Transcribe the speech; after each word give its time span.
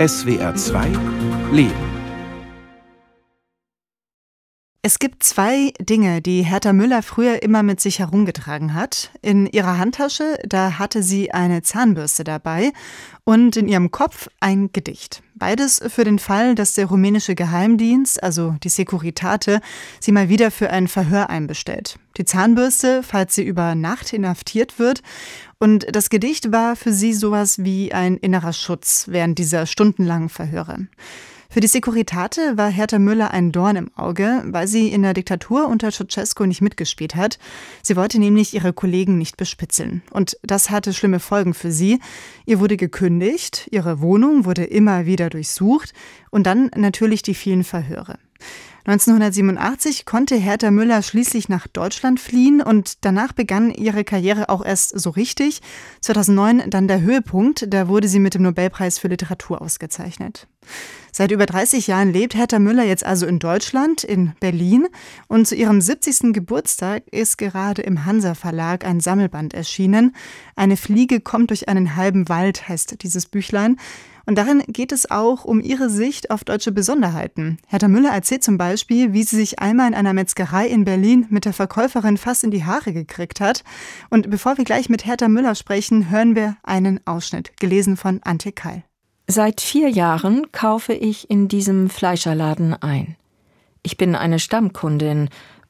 SWR 0.00 0.54
2 0.54 0.92
Leben 1.52 1.99
es 4.82 4.98
gibt 4.98 5.22
zwei 5.22 5.74
Dinge, 5.78 6.22
die 6.22 6.42
Hertha 6.42 6.72
Müller 6.72 7.02
früher 7.02 7.42
immer 7.42 7.62
mit 7.62 7.80
sich 7.80 7.98
herumgetragen 7.98 8.72
hat. 8.72 9.10
In 9.20 9.46
ihrer 9.46 9.76
Handtasche, 9.76 10.38
da 10.46 10.78
hatte 10.78 11.02
sie 11.02 11.32
eine 11.32 11.60
Zahnbürste 11.60 12.24
dabei 12.24 12.72
und 13.24 13.58
in 13.58 13.68
ihrem 13.68 13.90
Kopf 13.90 14.28
ein 14.40 14.72
Gedicht. 14.72 15.22
Beides 15.34 15.82
für 15.88 16.04
den 16.04 16.18
Fall, 16.18 16.54
dass 16.54 16.72
der 16.72 16.86
rumänische 16.86 17.34
Geheimdienst, 17.34 18.22
also 18.22 18.54
die 18.62 18.70
Securitate, 18.70 19.60
sie 20.00 20.12
mal 20.12 20.30
wieder 20.30 20.50
für 20.50 20.70
ein 20.70 20.88
Verhör 20.88 21.28
einbestellt. 21.28 21.98
Die 22.16 22.24
Zahnbürste, 22.24 23.02
falls 23.02 23.34
sie 23.34 23.44
über 23.44 23.74
Nacht 23.74 24.14
inhaftiert 24.14 24.78
wird. 24.78 25.02
Und 25.58 25.94
das 25.94 26.08
Gedicht 26.08 26.52
war 26.52 26.74
für 26.74 26.94
sie 26.94 27.12
sowas 27.12 27.62
wie 27.62 27.92
ein 27.92 28.16
innerer 28.16 28.54
Schutz 28.54 29.04
während 29.08 29.38
dieser 29.38 29.66
stundenlangen 29.66 30.30
Verhöre. 30.30 30.86
Für 31.52 31.58
die 31.58 31.66
Securitate 31.66 32.56
war 32.56 32.70
Hertha 32.70 33.00
Müller 33.00 33.32
ein 33.32 33.50
Dorn 33.50 33.74
im 33.74 33.90
Auge, 33.96 34.44
weil 34.46 34.68
sie 34.68 34.86
in 34.86 35.02
der 35.02 35.14
Diktatur 35.14 35.66
unter 35.66 35.90
Ceausescu 35.90 36.46
nicht 36.46 36.60
mitgespielt 36.60 37.16
hat. 37.16 37.40
Sie 37.82 37.96
wollte 37.96 38.20
nämlich 38.20 38.54
ihre 38.54 38.72
Kollegen 38.72 39.18
nicht 39.18 39.36
bespitzeln. 39.36 40.02
Und 40.12 40.38
das 40.44 40.70
hatte 40.70 40.94
schlimme 40.94 41.18
Folgen 41.18 41.52
für 41.52 41.72
sie. 41.72 41.98
Ihr 42.46 42.60
wurde 42.60 42.76
gekündigt, 42.76 43.66
ihre 43.72 44.00
Wohnung 44.00 44.44
wurde 44.44 44.62
immer 44.62 45.06
wieder 45.06 45.28
durchsucht 45.28 45.92
und 46.30 46.46
dann 46.46 46.70
natürlich 46.76 47.22
die 47.22 47.34
vielen 47.34 47.64
Verhöre. 47.64 48.20
1987 48.84 50.06
konnte 50.06 50.36
Hertha 50.36 50.70
Müller 50.70 51.02
schließlich 51.02 51.48
nach 51.48 51.66
Deutschland 51.66 52.18
fliehen 52.18 52.62
und 52.62 53.04
danach 53.04 53.32
begann 53.32 53.70
ihre 53.70 54.04
Karriere 54.04 54.48
auch 54.48 54.64
erst 54.64 54.98
so 54.98 55.10
richtig. 55.10 55.60
2009 56.00 56.70
dann 56.70 56.88
der 56.88 57.02
Höhepunkt, 57.02 57.66
da 57.68 57.88
wurde 57.88 58.08
sie 58.08 58.20
mit 58.20 58.34
dem 58.34 58.42
Nobelpreis 58.42 58.98
für 58.98 59.08
Literatur 59.08 59.60
ausgezeichnet. 59.60 60.46
Seit 61.20 61.32
über 61.32 61.44
30 61.44 61.86
Jahren 61.86 62.14
lebt 62.14 62.34
Hertha 62.34 62.58
Müller 62.58 62.82
jetzt 62.82 63.04
also 63.04 63.26
in 63.26 63.38
Deutschland, 63.38 64.04
in 64.04 64.32
Berlin. 64.40 64.86
Und 65.28 65.46
zu 65.46 65.54
ihrem 65.54 65.82
70. 65.82 66.32
Geburtstag 66.32 67.02
ist 67.10 67.36
gerade 67.36 67.82
im 67.82 68.06
Hansa 68.06 68.34
Verlag 68.34 68.86
ein 68.86 69.00
Sammelband 69.00 69.52
erschienen. 69.52 70.16
Eine 70.56 70.78
Fliege 70.78 71.20
kommt 71.20 71.50
durch 71.50 71.68
einen 71.68 71.94
halben 71.94 72.30
Wald 72.30 72.70
heißt 72.70 73.02
dieses 73.02 73.26
Büchlein. 73.26 73.76
Und 74.24 74.38
darin 74.38 74.62
geht 74.68 74.92
es 74.92 75.10
auch 75.10 75.44
um 75.44 75.60
ihre 75.60 75.90
Sicht 75.90 76.30
auf 76.30 76.42
deutsche 76.42 76.72
Besonderheiten. 76.72 77.58
Hertha 77.66 77.88
Müller 77.88 78.12
erzählt 78.12 78.42
zum 78.42 78.56
Beispiel, 78.56 79.12
wie 79.12 79.24
sie 79.24 79.36
sich 79.36 79.58
einmal 79.58 79.88
in 79.88 79.94
einer 79.94 80.14
Metzgerei 80.14 80.68
in 80.68 80.86
Berlin 80.86 81.26
mit 81.28 81.44
der 81.44 81.52
Verkäuferin 81.52 82.16
fast 82.16 82.44
in 82.44 82.50
die 82.50 82.64
Haare 82.64 82.94
gekriegt 82.94 83.40
hat. 83.40 83.62
Und 84.08 84.30
bevor 84.30 84.56
wir 84.56 84.64
gleich 84.64 84.88
mit 84.88 85.04
Hertha 85.04 85.28
Müller 85.28 85.54
sprechen, 85.54 86.08
hören 86.08 86.34
wir 86.34 86.56
einen 86.62 86.98
Ausschnitt, 87.06 87.58
gelesen 87.58 87.98
von 87.98 88.22
Antje 88.22 88.52
Keil. 88.52 88.84
Seit 89.32 89.60
vier 89.60 89.88
Jahren 89.88 90.50
kaufe 90.50 90.92
ich 90.92 91.30
in 91.30 91.46
diesem 91.46 91.88
Fleischerladen 91.88 92.74
ein. 92.74 93.14
Ich 93.84 93.96
bin 93.96 94.16
eine 94.16 94.40
Stammkundin 94.40 95.28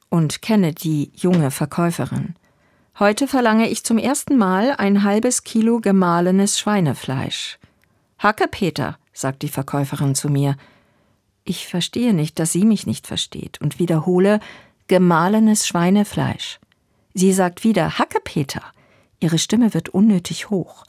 und 0.09 0.41
kenne 0.41 0.73
die 0.73 1.11
junge 1.13 1.51
Verkäuferin. 1.51 2.33
Heute 2.97 3.27
verlange 3.27 3.69
ich 3.69 3.83
zum 3.83 3.99
ersten 3.99 4.35
Mal 4.35 4.73
ein 4.79 5.03
halbes 5.03 5.43
Kilo 5.43 5.79
gemahlenes 5.79 6.57
Schweinefleisch. 6.57 7.59
Hacke 8.17 8.47
Peter, 8.47 8.97
sagt 9.13 9.43
die 9.43 9.47
Verkäuferin 9.47 10.15
zu 10.15 10.29
mir. 10.29 10.55
Ich 11.43 11.67
verstehe 11.67 12.15
nicht, 12.15 12.39
dass 12.39 12.51
sie 12.51 12.65
mich 12.65 12.87
nicht 12.87 13.05
versteht 13.05 13.61
und 13.61 13.77
wiederhole 13.77 14.39
gemahlenes 14.87 15.67
Schweinefleisch. 15.67 16.59
Sie 17.13 17.31
sagt 17.31 17.63
wieder 17.63 17.99
Hacke 17.99 18.21
Peter. 18.23 18.63
Ihre 19.19 19.37
Stimme 19.37 19.75
wird 19.75 19.89
unnötig 19.89 20.49
hoch. 20.49 20.83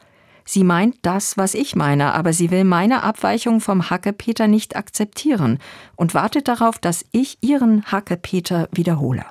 Sie 0.45 0.65
meint 0.65 0.97
das, 1.03 1.37
was 1.37 1.55
ich 1.55 1.77
meine, 1.77 2.15
aber 2.15 2.33
sie 2.33 2.51
will 2.51 2.65
meine 2.65 3.03
Abweichung 3.03 3.61
vom 3.61 3.91
Hackepeter 3.91 4.49
nicht 4.49 4.77
akzeptieren 4.77 5.59
und 5.97 6.15
wartet 6.15 6.49
darauf, 6.49 6.79
dass 6.79 7.05
ich 7.13 7.39
ihren 7.41 7.85
Hackepeter 7.85 8.69
wiederhole. 8.73 9.25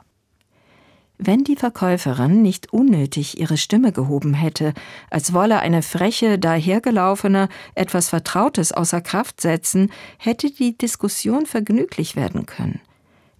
Wenn 1.23 1.43
die 1.43 1.55
Verkäuferin 1.55 2.41
nicht 2.41 2.73
unnötig 2.73 3.39
ihre 3.39 3.57
Stimme 3.57 3.91
gehoben 3.91 4.33
hätte, 4.33 4.73
als 5.11 5.33
wolle 5.33 5.59
eine 5.59 5.83
freche, 5.83 6.39
dahergelaufene 6.39 7.47
etwas 7.75 8.09
Vertrautes 8.09 8.71
außer 8.71 9.01
Kraft 9.01 9.39
setzen, 9.39 9.91
hätte 10.17 10.49
die 10.49 10.75
Diskussion 10.75 11.45
vergnüglich 11.45 12.15
werden 12.15 12.47
können. 12.47 12.81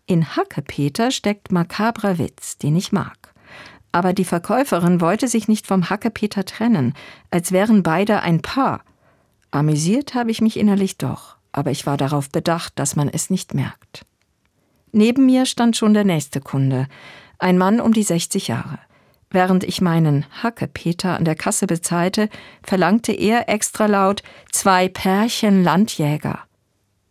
In 0.06 0.36
Hackepeter 0.36 1.10
steckt 1.10 1.52
makabrer 1.52 2.20
Witz, 2.20 2.60
den 2.60 2.76
ich 2.76 2.92
mag. 2.92 3.21
Aber 3.92 4.14
die 4.14 4.26
Verkäuferin 4.26 5.02
wollte 5.02 5.28
sich 5.28 5.48
nicht 5.48 5.68
vom 5.68 5.90
Hackepeter 5.90 6.46
trennen, 6.46 6.94
als 7.30 7.52
wären 7.52 7.84
beide 7.84 8.22
ein 8.22 8.42
Paar. 8.42 8.82
Amüsiert 9.52 10.14
habe 10.14 10.32
ich 10.32 10.42
mich 10.42 10.58
innerlich 10.58 10.98
doch, 10.98 11.36
aber 11.52 11.72
ich 11.72 11.86
war 11.86 11.98
darauf 11.98 12.30
bedacht, 12.30 12.80
dass 12.80 12.96
man 12.96 13.10
es 13.10 13.30
nicht 13.30 13.54
merkt. 13.54 14.06
Neben 14.94 15.26
mir 15.26 15.46
stand 15.46 15.76
schon 15.76 15.94
der 15.94 16.06
nächste 16.06 16.42
Kunde, 16.42 16.88
ein 17.38 17.58
Mann 17.58 17.82
um 17.82 17.94
die 17.94 18.04
60 18.04 18.48
Jahre. 18.48 18.80
Während 19.30 19.64
ich 19.64 19.80
meinen 19.80 20.26
Hackepeter 20.44 21.16
an 21.16 21.24
der 21.24 21.36
Kasse 21.36 21.66
bezahlte, 21.66 22.30
verlangte 22.64 23.14
er 23.14 23.48
extra 23.48 23.86
laut 23.86 24.24
zwei 24.52 24.90
Pärchen 24.90 25.64
Landjäger. 25.64 26.40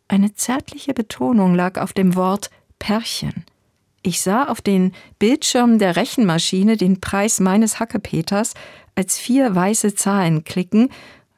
Eine 0.07 0.35
zärtliche 0.35 0.93
Betonung 0.93 1.55
lag 1.55 1.81
auf 1.81 1.95
dem 1.95 2.17
Wort 2.17 2.51
Pärchen. 2.79 3.45
Ich 4.03 4.23
sah 4.23 4.45
auf 4.45 4.61
den 4.61 4.93
Bildschirmen 5.19 5.79
der 5.79 5.97
Rechenmaschine 5.97 6.77
den 6.77 7.01
Preis 7.01 7.41
meines 7.41 7.81
Hackepeters 7.81 8.55
als 8.95 9.19
vier 9.19 9.55
weiße 9.55 9.95
Zahlen 9.95 10.45
klicken, 10.45 10.89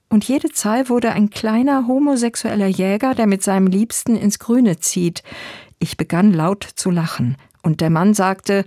und 0.09 0.25
jede 0.25 0.51
Zahl 0.51 0.91
wurde 0.91 1.13
ein 1.13 1.31
kleiner 1.31 1.87
homosexueller 1.87 2.67
Jäger, 2.67 3.15
der 3.15 3.27
mit 3.27 3.43
seinem 3.43 3.67
Liebsten 3.67 4.15
ins 4.15 4.39
Grüne 4.39 4.79
zieht. 4.79 5.23
Ich 5.79 5.97
begann 5.97 6.35
laut 6.35 6.69
zu 6.75 6.91
lachen, 6.91 7.37
und 7.63 7.81
der 7.81 7.89
Mann 7.89 8.13
sagte 8.13 8.67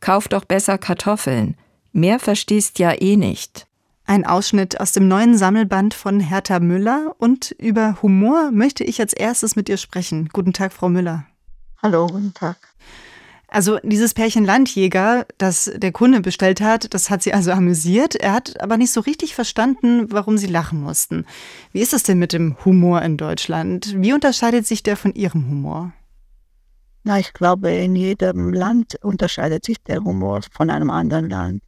Kauf 0.00 0.28
doch 0.28 0.44
besser 0.44 0.76
Kartoffeln. 0.76 1.56
Mehr 1.92 2.18
verstehst 2.18 2.78
ja 2.78 2.92
eh 2.92 3.16
nicht. 3.16 3.66
Ein 4.04 4.26
Ausschnitt 4.26 4.78
aus 4.78 4.92
dem 4.92 5.08
neuen 5.08 5.38
Sammelband 5.38 5.94
von 5.94 6.20
Hertha 6.20 6.60
Müller 6.60 7.14
und 7.16 7.52
über 7.52 8.02
Humor 8.02 8.50
möchte 8.50 8.84
ich 8.84 9.00
als 9.00 9.14
erstes 9.14 9.56
mit 9.56 9.70
ihr 9.70 9.78
sprechen. 9.78 10.28
Guten 10.30 10.52
Tag, 10.52 10.74
Frau 10.74 10.90
Müller. 10.90 11.24
Hallo, 11.82 12.06
guten 12.08 12.34
Tag. 12.34 12.56
Also 13.54 13.78
dieses 13.84 14.14
Pärchen 14.14 14.44
Landjäger, 14.44 15.28
das 15.38 15.70
der 15.76 15.92
Kunde 15.92 16.20
bestellt 16.20 16.60
hat, 16.60 16.92
das 16.92 17.08
hat 17.08 17.22
sie 17.22 17.32
also 17.32 17.52
amüsiert. 17.52 18.16
Er 18.16 18.32
hat 18.32 18.60
aber 18.60 18.76
nicht 18.76 18.90
so 18.90 18.98
richtig 18.98 19.36
verstanden, 19.36 20.10
warum 20.10 20.38
sie 20.38 20.48
lachen 20.48 20.80
mussten. 20.80 21.24
Wie 21.70 21.78
ist 21.78 21.94
es 21.94 22.02
denn 22.02 22.18
mit 22.18 22.32
dem 22.32 22.56
Humor 22.64 23.02
in 23.02 23.16
Deutschland? 23.16 23.94
Wie 23.96 24.12
unterscheidet 24.12 24.66
sich 24.66 24.82
der 24.82 24.96
von 24.96 25.14
Ihrem 25.14 25.48
Humor? 25.48 25.92
Na, 27.04 27.20
ich 27.20 27.32
glaube, 27.32 27.70
in 27.70 27.94
jedem 27.94 28.52
Land 28.52 28.96
unterscheidet 29.04 29.64
sich 29.64 29.80
der 29.84 30.02
Humor 30.02 30.40
von 30.50 30.68
einem 30.68 30.90
anderen 30.90 31.30
Land, 31.30 31.62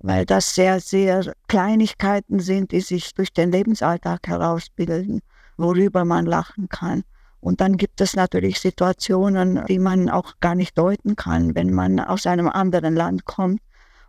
weil 0.00 0.26
das 0.26 0.54
sehr, 0.54 0.80
sehr 0.80 1.32
Kleinigkeiten 1.48 2.40
sind, 2.40 2.72
die 2.72 2.82
sich 2.82 3.14
durch 3.14 3.32
den 3.32 3.50
Lebensalltag 3.50 4.28
herausbilden, 4.28 5.22
worüber 5.56 6.04
man 6.04 6.26
lachen 6.26 6.68
kann. 6.68 7.04
Und 7.42 7.60
dann 7.60 7.76
gibt 7.76 8.00
es 8.00 8.14
natürlich 8.14 8.60
Situationen, 8.60 9.66
die 9.66 9.80
man 9.80 10.08
auch 10.08 10.34
gar 10.38 10.54
nicht 10.54 10.78
deuten 10.78 11.16
kann, 11.16 11.56
wenn 11.56 11.74
man 11.74 11.98
aus 11.98 12.24
einem 12.24 12.48
anderen 12.48 12.94
Land 12.94 13.24
kommt 13.24 13.60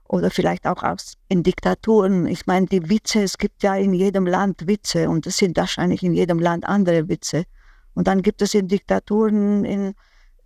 oder 0.08 0.30
vielleicht 0.30 0.68
auch 0.68 0.84
aus 0.84 1.16
in 1.30 1.42
Diktaturen. 1.42 2.28
Ich 2.28 2.46
meine, 2.46 2.68
die 2.68 2.88
Witze, 2.92 3.24
es 3.24 3.40
gibt 3.40 3.64
ja 3.64 3.76
in 3.76 3.96
jedem 3.96 4.28
Land 4.28 4.68
Witze 4.68 5.10
und 5.10 5.26
es 5.26 5.38
sind 5.38 5.58
wahrscheinlich 5.58 6.04
in 6.04 6.14
jedem 6.14 6.38
Land 6.38 6.66
andere 6.66 7.10
Witze. 7.10 7.46
Und 7.96 8.08
dann 8.08 8.22
gibt 8.22 8.44
es 8.44 8.54
in 8.54 8.68
Diktaturen 8.68 9.66
in 9.66 9.96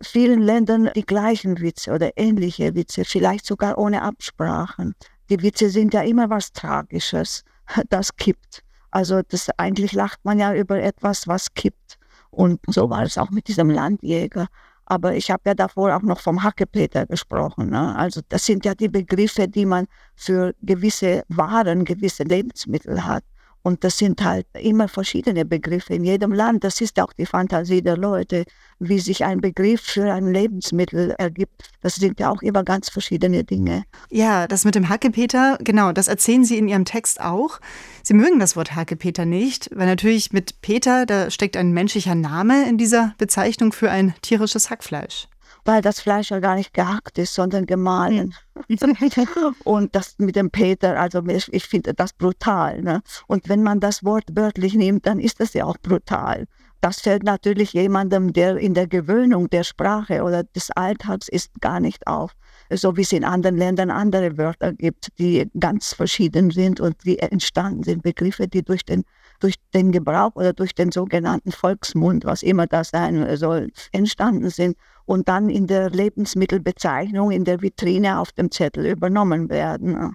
vielen 0.00 0.40
Ländern 0.40 0.88
die 0.96 1.04
gleichen 1.04 1.60
Witze 1.60 1.92
oder 1.92 2.16
ähnliche 2.16 2.74
Witze, 2.74 3.04
vielleicht 3.04 3.44
sogar 3.44 3.76
ohne 3.76 4.00
Absprachen. 4.00 4.94
Die 5.28 5.42
Witze 5.42 5.68
sind 5.68 5.92
ja 5.92 6.00
immer 6.00 6.30
was 6.30 6.52
Tragisches, 6.52 7.44
das 7.90 8.16
kippt. 8.16 8.62
Also 8.90 9.20
das 9.28 9.50
eigentlich 9.58 9.92
lacht 9.92 10.24
man 10.24 10.38
ja 10.38 10.54
über 10.54 10.80
etwas, 10.80 11.28
was 11.28 11.52
kippt. 11.52 11.97
Und 12.30 12.60
so 12.66 12.90
war 12.90 13.02
es 13.02 13.18
auch 13.18 13.30
mit 13.30 13.48
diesem 13.48 13.70
Landjäger. 13.70 14.48
Aber 14.86 15.14
ich 15.14 15.30
habe 15.30 15.42
ja 15.46 15.54
davor 15.54 15.94
auch 15.94 16.02
noch 16.02 16.20
vom 16.20 16.42
Hackepeter 16.42 17.06
gesprochen. 17.06 17.70
Ne? 17.70 17.94
Also 17.96 18.22
das 18.28 18.46
sind 18.46 18.64
ja 18.64 18.74
die 18.74 18.88
Begriffe, 18.88 19.46
die 19.46 19.66
man 19.66 19.86
für 20.16 20.54
gewisse 20.62 21.24
Waren, 21.28 21.84
gewisse 21.84 22.22
Lebensmittel 22.22 23.04
hat. 23.04 23.24
Und 23.62 23.84
das 23.84 23.98
sind 23.98 24.22
halt 24.24 24.46
immer 24.54 24.88
verschiedene 24.88 25.44
Begriffe 25.44 25.94
in 25.94 26.04
jedem 26.04 26.32
Land. 26.32 26.64
Das 26.64 26.80
ist 26.80 26.98
auch 27.00 27.12
die 27.12 27.26
Fantasie 27.26 27.82
der 27.82 27.96
Leute, 27.96 28.44
wie 28.78 28.98
sich 28.98 29.24
ein 29.24 29.40
Begriff 29.40 29.80
für 29.80 30.12
ein 30.12 30.32
Lebensmittel 30.32 31.10
ergibt. 31.18 31.70
Das 31.80 31.96
sind 31.96 32.20
ja 32.20 32.30
auch 32.30 32.42
immer 32.42 32.64
ganz 32.64 32.88
verschiedene 32.88 33.44
Dinge. 33.44 33.84
Ja, 34.10 34.46
das 34.46 34.64
mit 34.64 34.74
dem 34.74 34.88
Hackepeter, 34.88 35.58
genau, 35.60 35.92
das 35.92 36.08
erzählen 36.08 36.44
Sie 36.44 36.58
in 36.58 36.68
Ihrem 36.68 36.84
Text 36.84 37.20
auch. 37.20 37.60
Sie 38.02 38.14
mögen 38.14 38.38
das 38.38 38.56
Wort 38.56 38.74
Hackepeter 38.74 39.24
nicht, 39.24 39.70
weil 39.74 39.86
natürlich 39.86 40.32
mit 40.32 40.60
Peter, 40.62 41.06
da 41.06 41.30
steckt 41.30 41.56
ein 41.56 41.72
menschlicher 41.72 42.14
Name 42.14 42.68
in 42.68 42.78
dieser 42.78 43.14
Bezeichnung 43.18 43.72
für 43.72 43.90
ein 43.90 44.14
tierisches 44.22 44.70
Hackfleisch. 44.70 45.28
Weil 45.68 45.82
das 45.82 46.00
Fleisch 46.00 46.30
ja 46.30 46.40
gar 46.40 46.54
nicht 46.54 46.72
gehackt 46.72 47.18
ist, 47.18 47.34
sondern 47.34 47.66
gemahlen. 47.66 48.34
und 49.64 49.94
das 49.94 50.14
mit 50.16 50.34
dem 50.34 50.50
Peter, 50.50 50.98
also 50.98 51.22
ich, 51.26 51.52
ich 51.52 51.66
finde 51.66 51.92
das 51.92 52.14
brutal. 52.14 52.80
Ne? 52.80 53.02
Und 53.26 53.50
wenn 53.50 53.62
man 53.62 53.78
das 53.78 54.02
Wort 54.02 54.24
wörtlich 54.34 54.72
nimmt, 54.72 55.04
dann 55.04 55.20
ist 55.20 55.40
das 55.40 55.52
ja 55.52 55.66
auch 55.66 55.76
brutal. 55.76 56.46
Das 56.80 57.02
fällt 57.02 57.22
natürlich 57.22 57.74
jemandem, 57.74 58.32
der 58.32 58.56
in 58.56 58.72
der 58.72 58.86
Gewöhnung 58.86 59.50
der 59.50 59.62
Sprache 59.62 60.22
oder 60.22 60.42
des 60.42 60.70
Alltags 60.70 61.28
ist, 61.28 61.50
gar 61.60 61.80
nicht 61.80 62.06
auf. 62.06 62.32
So 62.70 62.96
wie 62.96 63.02
es 63.02 63.12
in 63.12 63.24
anderen 63.24 63.58
Ländern 63.58 63.90
andere 63.90 64.38
Wörter 64.38 64.72
gibt, 64.72 65.08
die 65.18 65.50
ganz 65.60 65.92
verschieden 65.92 66.50
sind 66.50 66.80
und 66.80 66.96
die 67.04 67.18
entstanden 67.18 67.82
sind. 67.82 68.02
Begriffe, 68.02 68.48
die 68.48 68.62
durch 68.62 68.86
den, 68.86 69.04
durch 69.40 69.56
den 69.74 69.92
Gebrauch 69.92 70.34
oder 70.34 70.54
durch 70.54 70.74
den 70.74 70.92
sogenannten 70.92 71.52
Volksmund, 71.52 72.24
was 72.24 72.42
immer 72.42 72.66
das 72.66 72.88
sein 72.90 73.36
soll, 73.36 73.70
entstanden 73.92 74.48
sind 74.48 74.76
und 75.08 75.28
dann 75.28 75.48
in 75.48 75.66
der 75.66 75.88
Lebensmittelbezeichnung 75.88 77.30
in 77.30 77.44
der 77.44 77.62
Vitrine 77.62 78.18
auf 78.18 78.30
dem 78.32 78.50
Zettel 78.50 78.86
übernommen 78.86 79.48
werden. 79.48 80.14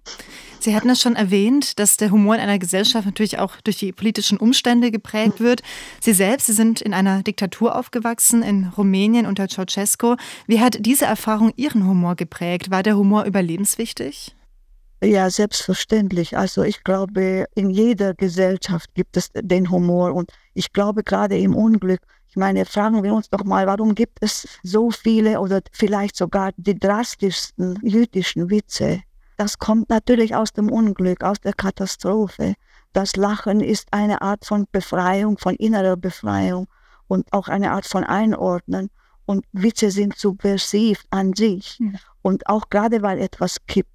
Sie 0.60 0.76
hatten 0.76 0.90
es 0.90 1.02
schon 1.02 1.16
erwähnt, 1.16 1.80
dass 1.80 1.98
der 1.98 2.12
Humor 2.12 2.36
in 2.36 2.42
einer 2.42 2.60
Gesellschaft 2.60 3.06
natürlich 3.06 3.40
auch 3.40 3.56
durch 3.64 3.78
die 3.78 3.92
politischen 3.92 4.38
Umstände 4.38 4.92
geprägt 4.92 5.40
wird. 5.40 5.62
Sie 6.00 6.14
selbst, 6.14 6.46
Sie 6.46 6.54
sind 6.54 6.80
in 6.80 6.94
einer 6.94 7.24
Diktatur 7.24 7.76
aufgewachsen, 7.76 8.44
in 8.44 8.68
Rumänien 8.68 9.26
unter 9.26 9.48
Ceausescu. 9.48 10.16
Wie 10.46 10.60
hat 10.60 10.78
diese 10.80 11.06
Erfahrung 11.06 11.52
Ihren 11.56 11.88
Humor 11.88 12.16
geprägt? 12.16 12.70
War 12.70 12.84
der 12.84 12.96
Humor 12.96 13.26
überlebenswichtig? 13.26 14.36
Ja, 15.04 15.30
selbstverständlich. 15.30 16.38
Also 16.38 16.64
ich 16.64 16.84
glaube, 16.84 17.46
in 17.56 17.72
jeder 17.72 18.14
Gesellschaft 18.14 18.94
gibt 18.94 19.18
es 19.18 19.32
den 19.34 19.70
Humor 19.70 20.14
und 20.14 20.32
ich 20.54 20.72
glaube 20.72 21.04
gerade 21.04 21.38
im 21.38 21.56
Unglück 21.56 22.00
ich 22.34 22.38
meine, 22.38 22.66
fragen 22.66 23.04
wir 23.04 23.14
uns 23.14 23.30
doch 23.30 23.44
mal, 23.44 23.68
warum 23.68 23.94
gibt 23.94 24.18
es 24.22 24.48
so 24.64 24.90
viele 24.90 25.40
oder 25.40 25.62
vielleicht 25.72 26.16
sogar 26.16 26.50
die 26.58 26.74
drastischsten 26.74 27.78
jüdischen 27.84 28.50
Witze? 28.50 29.04
Das 29.38 29.60
kommt 29.60 29.92
natürlich 29.92 30.34
aus 30.34 30.52
dem 30.52 30.72
Unglück, 30.72 31.24
aus 31.24 31.40
der 31.42 31.54
Katastrophe. 31.54 32.56
Das 32.92 33.16
Lachen 33.16 33.60
ist 33.60 33.88
eine 33.92 34.24
Art 34.24 34.46
von 34.46 34.66
Befreiung, 34.72 35.38
von 35.38 35.54
innerer 35.58 35.96
Befreiung 35.96 36.66
und 37.08 37.32
auch 37.34 37.50
eine 37.50 37.70
Art 37.70 37.86
von 37.86 38.04
Einordnen. 38.04 38.90
Und 39.26 39.46
Witze 39.52 39.92
sind 39.92 40.18
subversiv 40.18 41.04
an 41.12 41.36
sich. 41.36 41.78
Und 42.24 42.48
auch 42.48 42.72
gerade 42.72 43.04
weil 43.04 43.20
etwas 43.20 43.58
kippt, 43.68 43.93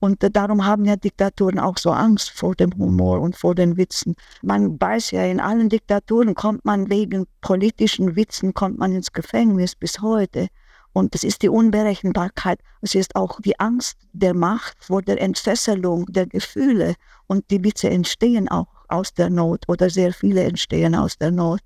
und 0.00 0.26
darum 0.34 0.64
haben 0.64 0.86
ja 0.86 0.96
Diktaturen 0.96 1.58
auch 1.58 1.76
so 1.76 1.90
Angst 1.90 2.30
vor 2.30 2.54
dem 2.54 2.72
Humor 2.76 3.20
und 3.20 3.36
vor 3.36 3.54
den 3.54 3.76
Witzen. 3.76 4.16
Man 4.42 4.80
weiß 4.80 5.10
ja, 5.10 5.24
in 5.24 5.40
allen 5.40 5.68
Diktaturen 5.68 6.34
kommt 6.34 6.64
man 6.64 6.88
wegen 6.88 7.26
politischen 7.42 8.16
Witzen, 8.16 8.54
kommt 8.54 8.78
man 8.78 8.94
ins 8.94 9.12
Gefängnis 9.12 9.76
bis 9.76 10.00
heute. 10.00 10.48
Und 10.94 11.14
das 11.14 11.22
ist 11.22 11.42
die 11.42 11.50
Unberechenbarkeit. 11.50 12.60
Es 12.80 12.94
ist 12.94 13.14
auch 13.14 13.40
die 13.42 13.60
Angst 13.60 13.98
der 14.12 14.34
Macht 14.34 14.82
vor 14.82 15.02
der 15.02 15.20
Entfesselung 15.20 16.06
der 16.06 16.26
Gefühle. 16.26 16.94
Und 17.26 17.50
die 17.50 17.62
Witze 17.62 17.90
entstehen 17.90 18.48
auch 18.48 18.68
aus 18.88 19.12
der 19.12 19.28
Not 19.28 19.64
oder 19.68 19.90
sehr 19.90 20.14
viele 20.14 20.42
entstehen 20.42 20.94
aus 20.94 21.18
der 21.18 21.30
Not. 21.30 21.60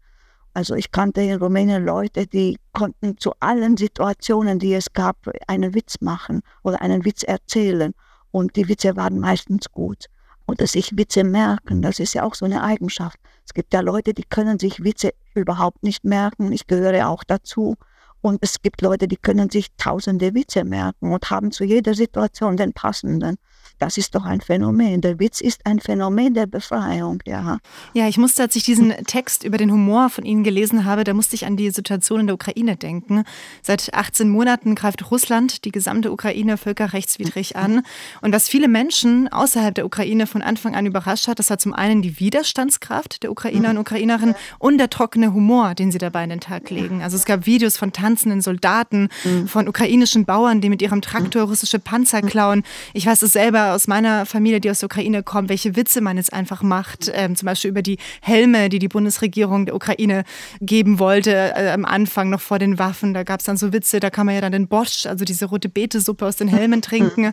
Also 0.55 0.75
ich 0.75 0.91
kannte 0.91 1.21
in 1.21 1.39
Rumänien 1.39 1.85
Leute, 1.85 2.27
die 2.27 2.59
konnten 2.73 3.17
zu 3.17 3.33
allen 3.41 3.77
Situationen, 3.77 4.59
die 4.59 4.75
es 4.75 4.93
gab, 4.93 5.17
einen 5.47 5.75
Witz 5.75 6.01
machen 6.01 6.43
oder 6.63 6.83
einen 6.83 7.05
Witz 7.05 7.23
erzählen. 7.23 7.95
Und 8.35 8.57
die 8.57 8.69
Witze 8.69 8.97
waren 8.97 9.21
meistens 9.21 9.71
gut. 9.71 10.07
Und 10.45 10.61
dass 10.61 10.73
sich 10.73 10.97
Witze 10.97 11.23
merken, 11.23 11.83
das 11.83 12.01
ist 12.01 12.15
ja 12.15 12.25
auch 12.25 12.35
so 12.35 12.45
eine 12.45 12.65
Eigenschaft. 12.65 13.17
Es 13.47 13.55
gibt 13.55 13.73
ja 13.73 13.79
Leute, 13.79 14.13
die 14.13 14.25
können 14.25 14.59
sich 14.59 14.83
Witze 14.83 15.15
überhaupt 15.37 15.85
nicht 15.85 16.03
merken. 16.03 16.51
Ich 16.51 16.67
gehöre 16.67 17.09
auch 17.09 17.23
dazu. 17.23 17.77
Und 18.23 18.41
es 18.43 18.61
gibt 18.61 18.83
Leute, 18.83 19.07
die 19.07 19.19
können 19.19 19.51
sich 19.51 19.69
tausende 19.77 20.35
Witze 20.35 20.65
merken 20.65 21.13
und 21.13 21.31
haben 21.31 21.53
zu 21.53 21.63
jeder 21.63 21.95
Situation 21.95 22.57
den 22.57 22.73
passenden. 22.73 23.37
Das 23.79 23.99
ist 23.99 24.15
doch 24.15 24.25
ein 24.25 24.41
Phänomen. 24.41 25.01
Der 25.01 25.19
Witz 25.19 25.41
ist 25.41 25.67
ein 25.67 25.81
Phänomen 25.81 26.35
der 26.35 26.47
Befreiung, 26.47 27.23
ja. 27.27 27.59
Ja, 27.93 28.09
ich 28.09 28.19
musste, 28.19 28.43
als 28.43 28.57
ich 28.57 28.63
diesen 28.63 28.91
Text 29.07 29.45
über 29.45 29.59
den 29.59 29.71
Humor 29.71 30.11
von 30.11 30.25
Ihnen 30.25 30.45
gelesen 30.45 30.85
habe, 30.85 31.05
da 31.05 31.13
musste 31.13 31.35
ich 31.35 31.45
an 31.45 31.57
die 31.57 31.71
Situation 31.71 32.21
in 32.21 32.27
der 32.27 32.35
Ukraine 32.35 32.77
denken. 32.77 33.25
Seit 33.63 33.93
18 33.93 34.29
Monaten 34.29 34.75
greift 34.75 35.11
Russland 35.11 35.65
die 35.65 35.73
gesamte 35.73 36.13
Ukraine 36.13 36.57
völkerrechtswidrig 36.57 37.57
an. 37.57 37.83
Und 38.21 38.33
was 38.33 38.49
viele 38.49 38.69
Menschen 38.69 39.29
außerhalb 39.29 39.75
der 39.75 39.87
Ukraine 39.87 40.27
von 40.27 40.43
Anfang 40.43 40.75
an 40.75 40.87
überrascht 40.87 41.29
hat, 41.29 41.39
das 41.39 41.51
war 41.51 41.59
zum 41.59 41.73
einen 41.73 42.03
die 42.03 42.21
Widerstandskraft 42.21 43.23
der 43.23 43.31
Ukrainer 43.31 43.71
und 43.71 43.79
Ukrainerinnen 43.79 44.35
und 44.59 44.79
der 44.79 44.91
trockene 44.91 45.33
Humor, 45.35 45.75
den 45.75 45.91
sie 45.91 45.99
dabei 45.99 46.25
in 46.25 46.31
den 46.31 46.41
Tag 46.41 46.71
legen. 46.71 47.03
Also 47.03 47.17
es 47.17 47.25
gab 47.25 47.47
Videos 47.47 47.77
von 47.77 47.93
tanzenden 47.93 48.41
Soldaten, 48.41 49.09
von 49.47 49.69
ukrainischen 49.69 50.25
Bauern, 50.25 50.61
die 50.61 50.69
mit 50.69 50.81
ihrem 50.83 51.03
Traktor 51.03 51.43
russische 51.45 51.79
Panzer 51.79 52.23
klauen. 52.23 52.63
Ich 52.93 53.07
weiß 53.07 53.23
es 53.23 53.33
selber 53.33 53.54
aus 53.57 53.87
meiner 53.87 54.27
Familie, 54.27 54.61
die 54.61 54.71
aus 54.71 54.81
der 54.81 54.87
Ukraine 54.87 55.23
kommt, 55.23 55.49
welche 55.49 55.77
Witze 55.77 56.01
man 56.01 56.17
jetzt 56.17 56.33
einfach 56.33 56.63
macht. 56.63 57.11
Ähm, 57.13 57.37
zum 57.37 57.47
Beispiel 57.47 57.71
über 57.71 57.83
die 57.83 57.99
Helme, 58.21 58.69
die 58.69 58.79
die 58.79 58.89
Bundesregierung 58.89 59.67
der 59.67 59.75
Ukraine 59.75 60.25
geben 60.61 60.99
wollte, 60.99 61.31
äh, 61.33 61.71
am 61.71 61.85
Anfang 61.85 62.31
noch 62.31 62.41
vor 62.41 62.59
den 62.59 62.79
Waffen. 62.79 63.15
Da 63.15 63.23
gab 63.23 63.41
es 63.41 63.47
dann 63.47 63.57
so 63.57 63.73
Witze, 63.73 64.01
da 64.01 64.11
kann 64.11 64.27
man 64.27 64.35
ja 64.35 64.41
dann 64.41 64.53
den 64.53 64.69
Bosch, 64.69 65.07
also 65.07 65.25
diese 65.25 65.47
rote 65.47 65.69
Betesuppe 65.69 66.27
aus 66.27 66.37
den 66.37 66.49
Helmen 66.49 66.83
trinken. 66.83 67.33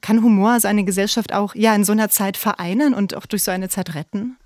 Kann 0.00 0.22
Humor 0.22 0.58
so 0.60 0.68
eine 0.68 0.84
Gesellschaft 0.84 1.32
auch 1.32 1.54
ja 1.54 1.74
in 1.74 1.84
so 1.84 1.92
einer 1.92 2.08
Zeit 2.08 2.36
vereinen 2.36 2.94
und 2.94 3.14
auch 3.14 3.26
durch 3.26 3.42
so 3.42 3.50
eine 3.50 3.68
Zeit 3.68 3.94
retten? 3.94 4.36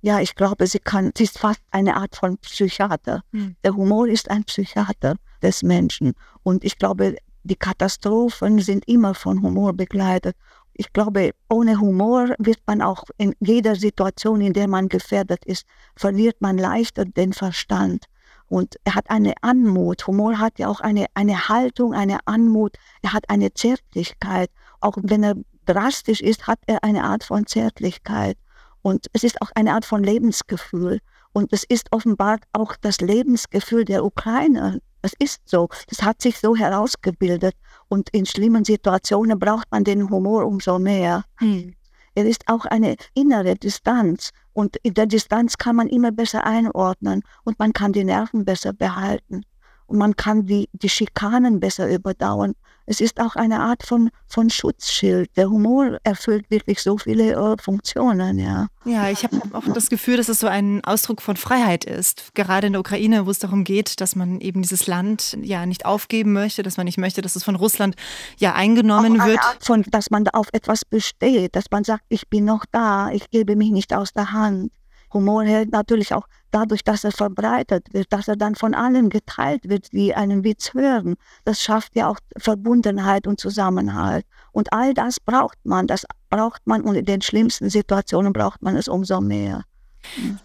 Ja, 0.00 0.20
ich 0.20 0.34
glaube, 0.34 0.66
sie 0.66 0.80
kann, 0.80 1.12
sie 1.16 1.24
ist 1.24 1.38
fast 1.38 1.60
eine 1.70 1.96
Art 1.96 2.16
von 2.16 2.36
Psychiater. 2.38 3.22
Hm. 3.32 3.54
Der 3.64 3.74
Humor 3.74 4.08
ist 4.08 4.30
ein 4.30 4.42
Psychiater 4.44 5.14
des 5.42 5.62
Menschen. 5.62 6.14
Und 6.42 6.64
ich 6.64 6.76
glaube, 6.78 7.16
die 7.44 7.56
Katastrophen 7.56 8.58
sind 8.60 8.86
immer 8.86 9.14
von 9.14 9.42
Humor 9.42 9.72
begleitet. 9.72 10.36
Ich 10.74 10.92
glaube, 10.92 11.32
ohne 11.50 11.80
Humor 11.80 12.34
wird 12.38 12.60
man 12.66 12.80
auch 12.80 13.04
in 13.18 13.34
jeder 13.40 13.76
Situation, 13.76 14.40
in 14.40 14.52
der 14.52 14.68
man 14.68 14.88
gefährdet 14.88 15.44
ist, 15.44 15.66
verliert 15.96 16.40
man 16.40 16.56
leichter 16.56 17.04
den 17.04 17.32
Verstand. 17.32 18.06
Und 18.48 18.76
er 18.84 18.94
hat 18.94 19.10
eine 19.10 19.34
Anmut. 19.42 20.06
Humor 20.06 20.38
hat 20.38 20.58
ja 20.58 20.68
auch 20.68 20.80
eine, 20.80 21.06
eine 21.14 21.48
Haltung, 21.48 21.94
eine 21.94 22.18
Anmut. 22.26 22.76
Er 23.02 23.12
hat 23.12 23.28
eine 23.28 23.52
Zärtlichkeit. 23.54 24.50
Auch 24.80 24.96
wenn 25.00 25.22
er 25.22 25.34
drastisch 25.66 26.20
ist, 26.20 26.46
hat 26.46 26.58
er 26.66 26.84
eine 26.84 27.04
Art 27.04 27.24
von 27.24 27.46
Zärtlichkeit. 27.46 28.36
Und 28.82 29.06
es 29.12 29.24
ist 29.24 29.40
auch 29.40 29.50
eine 29.54 29.72
Art 29.72 29.84
von 29.84 30.04
Lebensgefühl. 30.04 31.00
Und 31.32 31.52
es 31.52 31.64
ist 31.64 31.92
offenbar 31.92 32.38
auch 32.52 32.76
das 32.76 33.00
Lebensgefühl 33.00 33.84
der 33.84 34.04
Ukrainer. 34.04 34.78
Das 35.02 35.12
ist 35.18 35.48
so. 35.48 35.68
Das 35.88 36.02
hat 36.02 36.22
sich 36.22 36.38
so 36.38 36.56
herausgebildet. 36.56 37.54
Und 37.88 38.08
in 38.10 38.24
schlimmen 38.24 38.64
Situationen 38.64 39.38
braucht 39.38 39.70
man 39.70 39.84
den 39.84 40.08
Humor 40.08 40.46
umso 40.46 40.78
mehr. 40.78 41.24
Hm. 41.38 41.74
Er 42.14 42.26
ist 42.26 42.44
auch 42.46 42.64
eine 42.66 42.96
innere 43.14 43.54
Distanz. 43.54 44.30
Und 44.52 44.76
in 44.82 44.94
der 44.94 45.06
Distanz 45.06 45.58
kann 45.58 45.76
man 45.76 45.88
immer 45.88 46.12
besser 46.12 46.44
einordnen 46.44 47.22
und 47.44 47.58
man 47.58 47.72
kann 47.72 47.92
die 47.92 48.04
Nerven 48.04 48.44
besser 48.44 48.72
behalten 48.72 49.44
und 49.86 49.98
man 49.98 50.16
kann 50.16 50.46
die, 50.46 50.68
die 50.72 50.88
Schikanen 50.88 51.60
besser 51.60 51.88
überdauern. 51.88 52.54
Es 52.86 53.00
ist 53.00 53.20
auch 53.20 53.36
eine 53.36 53.60
Art 53.60 53.84
von, 53.84 54.10
von 54.26 54.50
Schutzschild. 54.50 55.30
Der 55.36 55.48
Humor 55.48 55.98
erfüllt 56.02 56.50
wirklich 56.50 56.82
so 56.82 56.98
viele 56.98 57.40
uh, 57.40 57.56
Funktionen, 57.60 58.38
ja. 58.38 58.66
Ja, 58.84 59.08
ich 59.08 59.22
habe 59.22 59.40
auch 59.52 59.62
das 59.72 59.88
Gefühl, 59.88 60.16
dass 60.16 60.28
es 60.28 60.40
so 60.40 60.48
ein 60.48 60.82
Ausdruck 60.84 61.22
von 61.22 61.36
Freiheit 61.36 61.84
ist. 61.84 62.34
Gerade 62.34 62.66
in 62.66 62.72
der 62.72 62.80
Ukraine, 62.80 63.26
wo 63.26 63.30
es 63.30 63.38
darum 63.38 63.62
geht, 63.62 64.00
dass 64.00 64.16
man 64.16 64.40
eben 64.40 64.62
dieses 64.62 64.88
Land 64.88 65.38
ja 65.40 65.64
nicht 65.66 65.86
aufgeben 65.86 66.32
möchte, 66.32 66.64
dass 66.64 66.76
man 66.76 66.86
nicht 66.86 66.98
möchte, 66.98 67.22
dass 67.22 67.36
es 67.36 67.44
von 67.44 67.54
Russland 67.54 67.94
ja 68.38 68.54
eingenommen 68.54 69.20
auch 69.20 69.26
wird. 69.26 69.40
Von, 69.60 69.84
dass 69.90 70.10
man 70.10 70.26
auf 70.28 70.48
etwas 70.52 70.84
besteht, 70.84 71.54
dass 71.54 71.66
man 71.70 71.84
sagt, 71.84 72.04
ich 72.08 72.28
bin 72.28 72.44
noch 72.44 72.64
da, 72.72 73.10
ich 73.12 73.30
gebe 73.30 73.54
mich 73.54 73.70
nicht 73.70 73.94
aus 73.94 74.12
der 74.12 74.32
Hand. 74.32 74.72
Humor 75.12 75.44
hält 75.44 75.72
natürlich 75.72 76.14
auch 76.14 76.26
dadurch, 76.50 76.84
dass 76.84 77.04
er 77.04 77.12
verbreitet 77.12 77.92
wird, 77.92 78.12
dass 78.12 78.28
er 78.28 78.36
dann 78.36 78.54
von 78.54 78.74
allen 78.74 79.10
geteilt 79.10 79.68
wird, 79.68 79.92
die 79.92 80.14
einen 80.14 80.44
Witz 80.44 80.74
hören. 80.74 81.14
Das 81.44 81.60
schafft 81.60 81.96
ja 81.96 82.08
auch 82.08 82.18
Verbundenheit 82.36 83.26
und 83.26 83.40
Zusammenhalt. 83.40 84.24
Und 84.52 84.72
all 84.72 84.94
das 84.94 85.18
braucht 85.20 85.58
man. 85.64 85.86
Das 85.86 86.06
braucht 86.30 86.66
man 86.66 86.82
und 86.82 86.94
in 86.94 87.04
den 87.04 87.22
schlimmsten 87.22 87.70
Situationen 87.70 88.32
braucht 88.32 88.62
man 88.62 88.76
es 88.76 88.88
umso 88.88 89.20
mehr. 89.20 89.64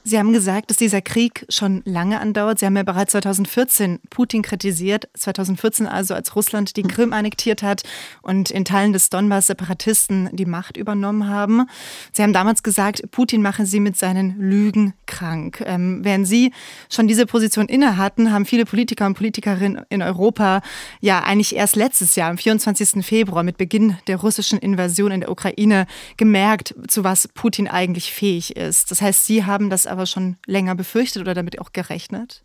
Sie 0.04 0.18
haben 0.18 0.34
gesagt, 0.34 0.70
dass 0.70 0.78
dieser 0.78 1.02
Krieg 1.02 1.46
schon 1.50 1.82
lange 1.86 2.20
andauert. 2.20 2.60
Sie 2.60 2.66
haben 2.66 2.78
ja 2.78 2.84
bereits 2.84 3.12
2014 3.12 4.00
Putin 4.10 4.42
kritisiert. 4.42 5.10
2014 5.14 5.88
also, 5.88 6.14
als 6.14 6.36
Russland 6.36 6.78
die 6.78 6.84
Krim 6.84 7.14
annektiert 7.14 7.64
hat 7.64 7.84
und 8.22 8.52
in 8.52 8.66
Teilen 8.66 8.94
des 8.94 9.10
Donbass 9.10 9.48
Separatisten 9.48 10.30
die 10.32 10.46
Macht 10.46 10.78
übernommen 10.78 11.28
haben. 11.28 11.68
Sie 12.14 12.24
haben 12.24 12.34
damals 12.34 12.64
gesagt, 12.64 13.12
Putin 13.12 13.42
mache 13.42 13.66
sie 13.66 13.80
mit 13.80 13.98
seinen 13.98 14.38
Lügen 14.40 14.94
krank. 15.08 15.64
Ähm, 15.66 16.04
während 16.04 16.28
Sie 16.28 16.52
schon 16.90 17.08
diese 17.08 17.26
Position 17.26 17.68
inne 17.68 17.98
hatten, 17.98 18.32
haben 18.32 18.46
viele 18.46 18.66
Politiker 18.66 19.06
und 19.06 19.16
Politikerinnen 19.16 19.86
in 19.90 20.02
Europa 20.02 20.62
ja 21.02 21.24
eigentlich 21.24 21.56
erst 21.56 21.76
letztes 21.76 22.16
Jahr, 22.16 22.30
am 22.30 22.38
24. 22.38 23.06
Februar, 23.06 23.44
mit 23.44 23.58
Beginn 23.58 23.98
der 24.08 24.18
russischen 24.18 24.60
Invasion 24.60 25.12
in 25.12 25.22
der 25.22 25.32
Ukraine, 25.32 25.88
gemerkt, 26.18 26.76
zu 26.88 27.04
was 27.04 27.28
Putin 27.28 27.68
eigentlich 27.68 28.14
fähig 28.14 28.56
ist. 28.56 28.92
Das 28.92 29.02
heißt, 29.02 29.26
Sie 29.26 29.46
haben 29.46 29.70
das 29.70 29.88
aber 29.88 30.06
schon 30.06 30.38
länger 30.46 30.76
befürchtet 30.76 31.22
oder 31.22 31.34
damit 31.34 31.60
auch 31.60 31.72
gerechnet? 31.72 32.44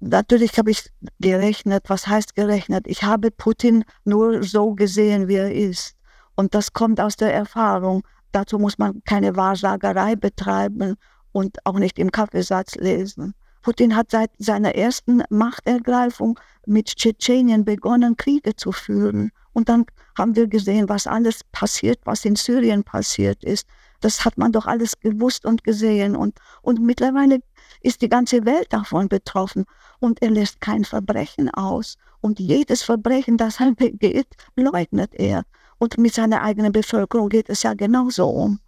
Natürlich 0.00 0.58
habe 0.58 0.70
ich 0.70 0.90
gerechnet. 1.20 1.84
Was 1.88 2.06
heißt 2.06 2.34
gerechnet? 2.34 2.86
Ich 2.86 3.02
habe 3.02 3.30
Putin 3.30 3.84
nur 4.04 4.42
so 4.42 4.74
gesehen, 4.74 5.28
wie 5.28 5.36
er 5.36 5.52
ist. 5.52 5.94
Und 6.34 6.54
das 6.54 6.72
kommt 6.72 7.00
aus 7.00 7.16
der 7.16 7.32
Erfahrung. 7.32 8.02
Dazu 8.32 8.58
muss 8.58 8.76
man 8.78 9.02
keine 9.04 9.36
Wahrsagerei 9.36 10.16
betreiben 10.16 10.96
und 11.36 11.66
auch 11.66 11.78
nicht 11.78 11.98
im 11.98 12.10
Kaffeesatz 12.10 12.76
lesen. 12.76 13.34
Putin 13.60 13.94
hat 13.94 14.10
seit 14.10 14.30
seiner 14.38 14.74
ersten 14.74 15.22
Machtergreifung 15.28 16.40
mit 16.64 16.96
Tschetschenien 16.96 17.62
begonnen, 17.62 18.16
Kriege 18.16 18.56
zu 18.56 18.72
führen. 18.72 19.32
Und 19.52 19.68
dann 19.68 19.84
haben 20.16 20.34
wir 20.34 20.46
gesehen, 20.46 20.88
was 20.88 21.06
alles 21.06 21.42
passiert, 21.52 21.98
was 22.04 22.24
in 22.24 22.36
Syrien 22.36 22.84
passiert 22.84 23.44
ist. 23.44 23.66
Das 24.00 24.24
hat 24.24 24.38
man 24.38 24.50
doch 24.50 24.64
alles 24.64 24.98
gewusst 24.98 25.44
und 25.44 25.62
gesehen. 25.62 26.16
Und, 26.16 26.38
und 26.62 26.80
mittlerweile 26.80 27.40
ist 27.82 28.00
die 28.00 28.08
ganze 28.08 28.46
Welt 28.46 28.72
davon 28.72 29.10
betroffen. 29.10 29.66
Und 29.98 30.22
er 30.22 30.30
lässt 30.30 30.62
kein 30.62 30.86
Verbrechen 30.86 31.50
aus. 31.50 31.98
Und 32.22 32.40
jedes 32.40 32.82
Verbrechen, 32.82 33.36
das 33.36 33.60
er 33.60 33.72
begeht, 33.76 34.28
leugnet 34.54 35.10
er. 35.12 35.42
Und 35.76 35.98
mit 35.98 36.14
seiner 36.14 36.40
eigenen 36.40 36.72
Bevölkerung 36.72 37.28
geht 37.28 37.50
es 37.50 37.62
ja 37.62 37.74
genauso 37.74 38.26
um. 38.26 38.58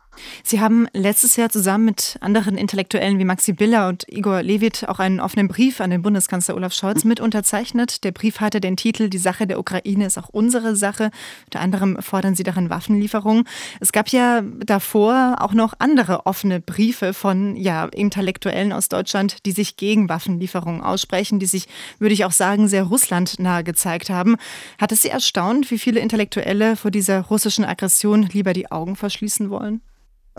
Sie 0.42 0.60
haben 0.60 0.88
letztes 0.92 1.36
Jahr 1.36 1.50
zusammen 1.50 1.84
mit 1.84 2.16
anderen 2.20 2.56
Intellektuellen 2.56 3.18
wie 3.18 3.24
Maxi 3.24 3.52
Biller 3.52 3.88
und 3.88 4.04
Igor 4.08 4.42
Levit 4.42 4.88
auch 4.88 4.98
einen 4.98 5.20
offenen 5.20 5.48
Brief 5.48 5.80
an 5.80 5.90
den 5.90 6.02
Bundeskanzler 6.02 6.54
Olaf 6.54 6.72
Scholz 6.72 7.04
mit 7.04 7.20
unterzeichnet. 7.20 8.04
Der 8.04 8.12
Brief 8.12 8.40
hatte 8.40 8.60
den 8.60 8.76
Titel 8.76 9.08
Die 9.08 9.18
Sache 9.18 9.46
der 9.46 9.58
Ukraine 9.58 10.06
ist 10.06 10.18
auch 10.18 10.28
unsere 10.28 10.76
Sache. 10.76 11.10
Unter 11.46 11.60
anderem 11.60 12.00
fordern 12.00 12.34
Sie 12.34 12.42
darin 12.42 12.70
Waffenlieferungen. 12.70 13.44
Es 13.80 13.92
gab 13.92 14.08
ja 14.08 14.42
davor 14.42 15.36
auch 15.40 15.52
noch 15.52 15.74
andere 15.78 16.26
offene 16.26 16.60
Briefe 16.60 17.14
von 17.14 17.56
ja, 17.56 17.86
Intellektuellen 17.86 18.72
aus 18.72 18.88
Deutschland, 18.88 19.44
die 19.46 19.52
sich 19.52 19.76
gegen 19.76 20.08
Waffenlieferungen 20.08 20.82
aussprechen, 20.82 21.38
die 21.38 21.46
sich, 21.46 21.66
würde 21.98 22.14
ich 22.14 22.24
auch 22.24 22.32
sagen, 22.32 22.68
sehr 22.68 22.84
russlandnah 22.84 23.62
gezeigt 23.62 24.10
haben. 24.10 24.36
Hat 24.78 24.92
es 24.92 25.02
Sie 25.02 25.08
erstaunt, 25.08 25.70
wie 25.70 25.78
viele 25.78 26.00
Intellektuelle 26.00 26.76
vor 26.76 26.90
dieser 26.90 27.22
russischen 27.22 27.64
Aggression 27.64 28.22
lieber 28.32 28.52
die 28.52 28.70
Augen 28.70 28.96
verschließen 28.96 29.50
wollen? 29.50 29.80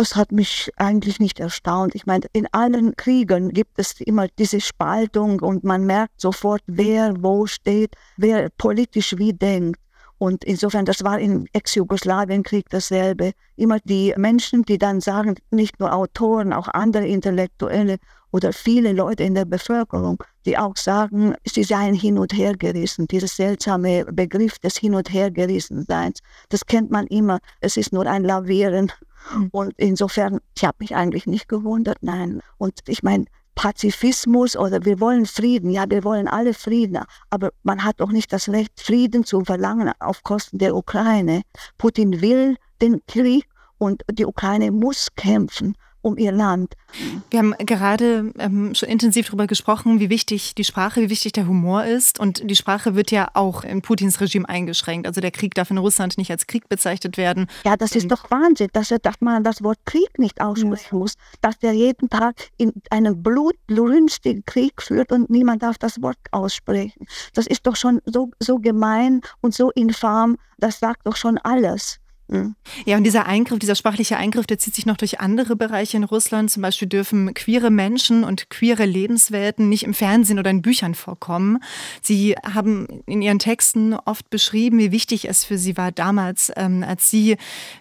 Es 0.01 0.15
hat 0.15 0.31
mich 0.31 0.71
eigentlich 0.77 1.19
nicht 1.19 1.41
erstaunt. 1.41 1.93
Ich 1.93 2.05
meine, 2.05 2.25
in 2.31 2.47
allen 2.53 2.95
Kriegen 2.95 3.49
gibt 3.49 3.77
es 3.77 3.99
immer 3.99 4.29
diese 4.39 4.61
Spaltung 4.61 5.41
und 5.41 5.65
man 5.65 5.85
merkt 5.85 6.21
sofort, 6.21 6.61
wer 6.67 7.21
wo 7.21 7.47
steht, 7.47 7.95
wer 8.15 8.49
politisch 8.57 9.17
wie 9.17 9.33
denkt. 9.33 9.81
Und 10.17 10.45
insofern, 10.45 10.85
das 10.85 11.03
war 11.03 11.19
im 11.19 11.47
Ex-Jugoslawien-Krieg 11.51 12.69
dasselbe. 12.69 13.33
Immer 13.57 13.79
die 13.83 14.13
Menschen, 14.15 14.63
die 14.63 14.77
dann 14.77 15.01
sagen, 15.01 15.35
nicht 15.51 15.81
nur 15.81 15.93
Autoren, 15.93 16.53
auch 16.53 16.69
andere 16.69 17.05
Intellektuelle 17.05 17.97
oder 18.31 18.53
viele 18.53 18.93
Leute 18.93 19.23
in 19.23 19.35
der 19.35 19.45
Bevölkerung, 19.45 20.23
die 20.45 20.57
auch 20.57 20.77
sagen, 20.77 21.35
sie 21.45 21.63
seien 21.63 21.93
hin 21.93 22.17
und 22.17 22.31
her 22.31 22.55
gerissen. 22.55 23.05
Dieses 23.07 23.35
seltsame 23.35 24.05
Begriff 24.05 24.59
des 24.59 24.77
Hin- 24.77 24.95
und 24.95 25.11
Hergerissenseins, 25.11 26.19
das 26.47 26.65
kennt 26.65 26.89
man 26.89 27.05
immer. 27.07 27.39
Es 27.59 27.75
ist 27.75 27.91
nur 27.91 28.05
ein 28.05 28.23
Lavieren. 28.23 28.93
Und 29.51 29.73
insofern, 29.77 30.39
ich 30.55 30.63
habe 30.63 30.77
mich 30.79 30.95
eigentlich 30.95 31.27
nicht 31.27 31.47
gewundert, 31.47 31.97
nein. 32.01 32.41
Und 32.57 32.79
ich 32.87 33.03
meine, 33.03 33.25
Pazifismus 33.55 34.55
oder 34.55 34.85
wir 34.85 35.01
wollen 35.01 35.25
Frieden, 35.25 35.69
ja, 35.69 35.83
wir 35.89 36.03
wollen 36.05 36.27
alle 36.29 36.53
Frieden, 36.53 37.03
aber 37.29 37.51
man 37.63 37.83
hat 37.83 37.99
doch 37.99 38.11
nicht 38.11 38.31
das 38.31 38.47
Recht, 38.47 38.79
Frieden 38.79 39.25
zu 39.25 39.43
verlangen 39.43 39.91
auf 39.99 40.23
Kosten 40.23 40.59
der 40.59 40.75
Ukraine. 40.75 41.41
Putin 41.77 42.21
will 42.21 42.55
den 42.81 43.01
Krieg 43.07 43.45
und 43.77 44.03
die 44.09 44.25
Ukraine 44.25 44.71
muss 44.71 45.09
kämpfen 45.15 45.75
um 46.01 46.17
ihr 46.17 46.31
Land. 46.31 46.75
Wir 47.29 47.39
haben 47.39 47.53
gerade 47.59 48.33
ähm, 48.39 48.73
schon 48.73 48.89
intensiv 48.89 49.27
darüber 49.27 49.47
gesprochen, 49.47 49.99
wie 49.99 50.09
wichtig 50.09 50.55
die 50.55 50.63
Sprache, 50.63 51.01
wie 51.01 51.09
wichtig 51.09 51.33
der 51.33 51.47
Humor 51.47 51.85
ist. 51.85 52.19
Und 52.19 52.49
die 52.49 52.55
Sprache 52.55 52.95
wird 52.95 53.11
ja 53.11 53.29
auch 53.33 53.63
in 53.63 53.81
Putins 53.81 54.19
Regime 54.21 54.47
eingeschränkt. 54.47 55.07
Also 55.07 55.21
der 55.21 55.31
Krieg 55.31 55.53
darf 55.53 55.71
in 55.71 55.77
Russland 55.77 56.17
nicht 56.17 56.31
als 56.31 56.47
Krieg 56.47 56.67
bezeichnet 56.69 57.17
werden. 57.17 57.47
Ja, 57.65 57.77
das 57.77 57.91
ist 57.95 58.09
doch 58.09 58.31
Wahnsinn, 58.31 58.69
dass, 58.73 58.91
er, 58.91 58.99
dass 58.99 59.15
man 59.19 59.43
das 59.43 59.63
Wort 59.63 59.79
Krieg 59.85 60.17
nicht 60.17 60.41
aussprechen 60.41 60.97
muss. 60.97 61.13
Dass 61.41 61.59
der 61.59 61.73
jeden 61.73 62.09
Tag 62.09 62.35
in 62.57 62.73
einen 62.89 63.21
blutrünstigen 63.21 64.43
Krieg 64.45 64.81
führt 64.81 65.11
und 65.11 65.29
niemand 65.29 65.63
darf 65.63 65.77
das 65.77 66.01
Wort 66.01 66.17
aussprechen. 66.31 67.05
Das 67.33 67.47
ist 67.47 67.67
doch 67.67 67.75
schon 67.75 68.01
so, 68.05 68.31
so 68.39 68.57
gemein 68.57 69.21
und 69.41 69.53
so 69.53 69.71
infam. 69.71 70.37
Das 70.57 70.79
sagt 70.79 71.05
doch 71.05 71.15
schon 71.15 71.37
alles. 71.37 71.99
Ja, 72.85 72.97
und 72.97 73.03
dieser 73.03 73.25
Eingriff, 73.25 73.57
dieser 73.57 73.73
sprachliche 73.73 74.15
Eingriff, 74.15 74.45
der 74.45 74.59
zieht 74.59 74.75
sich 74.75 74.85
noch 74.85 74.97
durch 74.97 75.19
andere 75.19 75.55
Bereiche 75.55 75.97
in 75.97 76.03
Russland. 76.03 76.51
Zum 76.51 76.61
Beispiel 76.61 76.87
dürfen 76.87 77.33
queere 77.33 77.71
Menschen 77.71 78.23
und 78.23 78.51
queere 78.51 78.85
Lebenswelten 78.85 79.67
nicht 79.67 79.81
im 79.81 79.95
Fernsehen 79.95 80.37
oder 80.37 80.51
in 80.51 80.61
Büchern 80.61 80.93
vorkommen. 80.93 81.57
Sie 82.03 82.35
haben 82.35 83.01
in 83.07 83.23
ihren 83.23 83.39
Texten 83.39 83.95
oft 83.95 84.29
beschrieben, 84.29 84.77
wie 84.77 84.91
wichtig 84.91 85.27
es 85.27 85.43
für 85.43 85.57
sie 85.57 85.75
war 85.75 85.91
damals, 85.91 86.51
ähm, 86.55 86.83
als 86.87 87.09
sie 87.09 87.37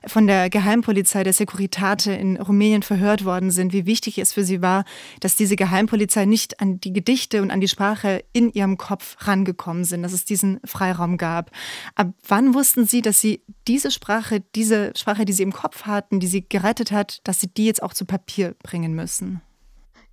von 0.06 0.26
der 0.26 0.48
Geheimpolizei 0.48 1.24
der 1.24 1.34
Securitate 1.34 2.12
in 2.12 2.38
Rumänien 2.38 2.82
verhört 2.82 3.26
worden 3.26 3.50
sind, 3.50 3.74
wie 3.74 3.84
wichtig 3.84 4.16
es 4.18 4.32
für 4.32 4.44
sie 4.44 4.62
war, 4.62 4.84
dass 5.20 5.36
diese 5.36 5.56
Geheimpolizei 5.56 6.24
nicht 6.24 6.60
an 6.60 6.80
die 6.80 6.94
Gedichte 6.94 7.42
und 7.42 7.50
an 7.50 7.60
die 7.60 7.68
Sprache 7.68 8.24
in 8.32 8.50
ihrem 8.50 8.78
Kopf 8.78 9.16
rangekommen 9.20 9.84
sind, 9.84 10.02
dass 10.02 10.14
es 10.14 10.24
diesen 10.24 10.58
Freiraum 10.64 11.18
gab. 11.18 11.50
Ab 11.96 12.14
wann 12.26 12.54
wussten 12.54 12.86
Sie, 12.86 13.02
dass 13.02 13.20
Sie 13.20 13.42
diese 13.66 13.90
Sprache 13.90 14.37
diese 14.40 14.92
Sprache, 14.96 15.24
die 15.24 15.32
sie 15.32 15.42
im 15.42 15.52
Kopf 15.52 15.84
hatten, 15.84 16.20
die 16.20 16.26
sie 16.26 16.48
gerettet 16.48 16.92
hat, 16.92 17.20
dass 17.24 17.40
sie 17.40 17.48
die 17.48 17.66
jetzt 17.66 17.82
auch 17.82 17.94
zu 17.94 18.04
Papier 18.04 18.54
bringen 18.62 18.94
müssen? 18.94 19.40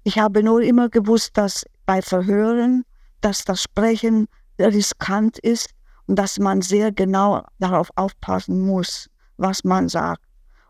Ich 0.03 0.19
habe 0.19 0.43
nur 0.43 0.61
immer 0.61 0.89
gewusst, 0.89 1.37
dass 1.37 1.65
bei 1.85 2.01
Verhören, 2.01 2.83
dass 3.21 3.43
das 3.43 3.63
Sprechen 3.63 4.27
riskant 4.59 5.39
ist 5.39 5.69
und 6.07 6.17
dass 6.17 6.39
man 6.39 6.61
sehr 6.61 6.91
genau 6.91 7.43
darauf 7.59 7.89
aufpassen 7.95 8.65
muss, 8.65 9.09
was 9.37 9.63
man 9.63 9.89
sagt 9.89 10.23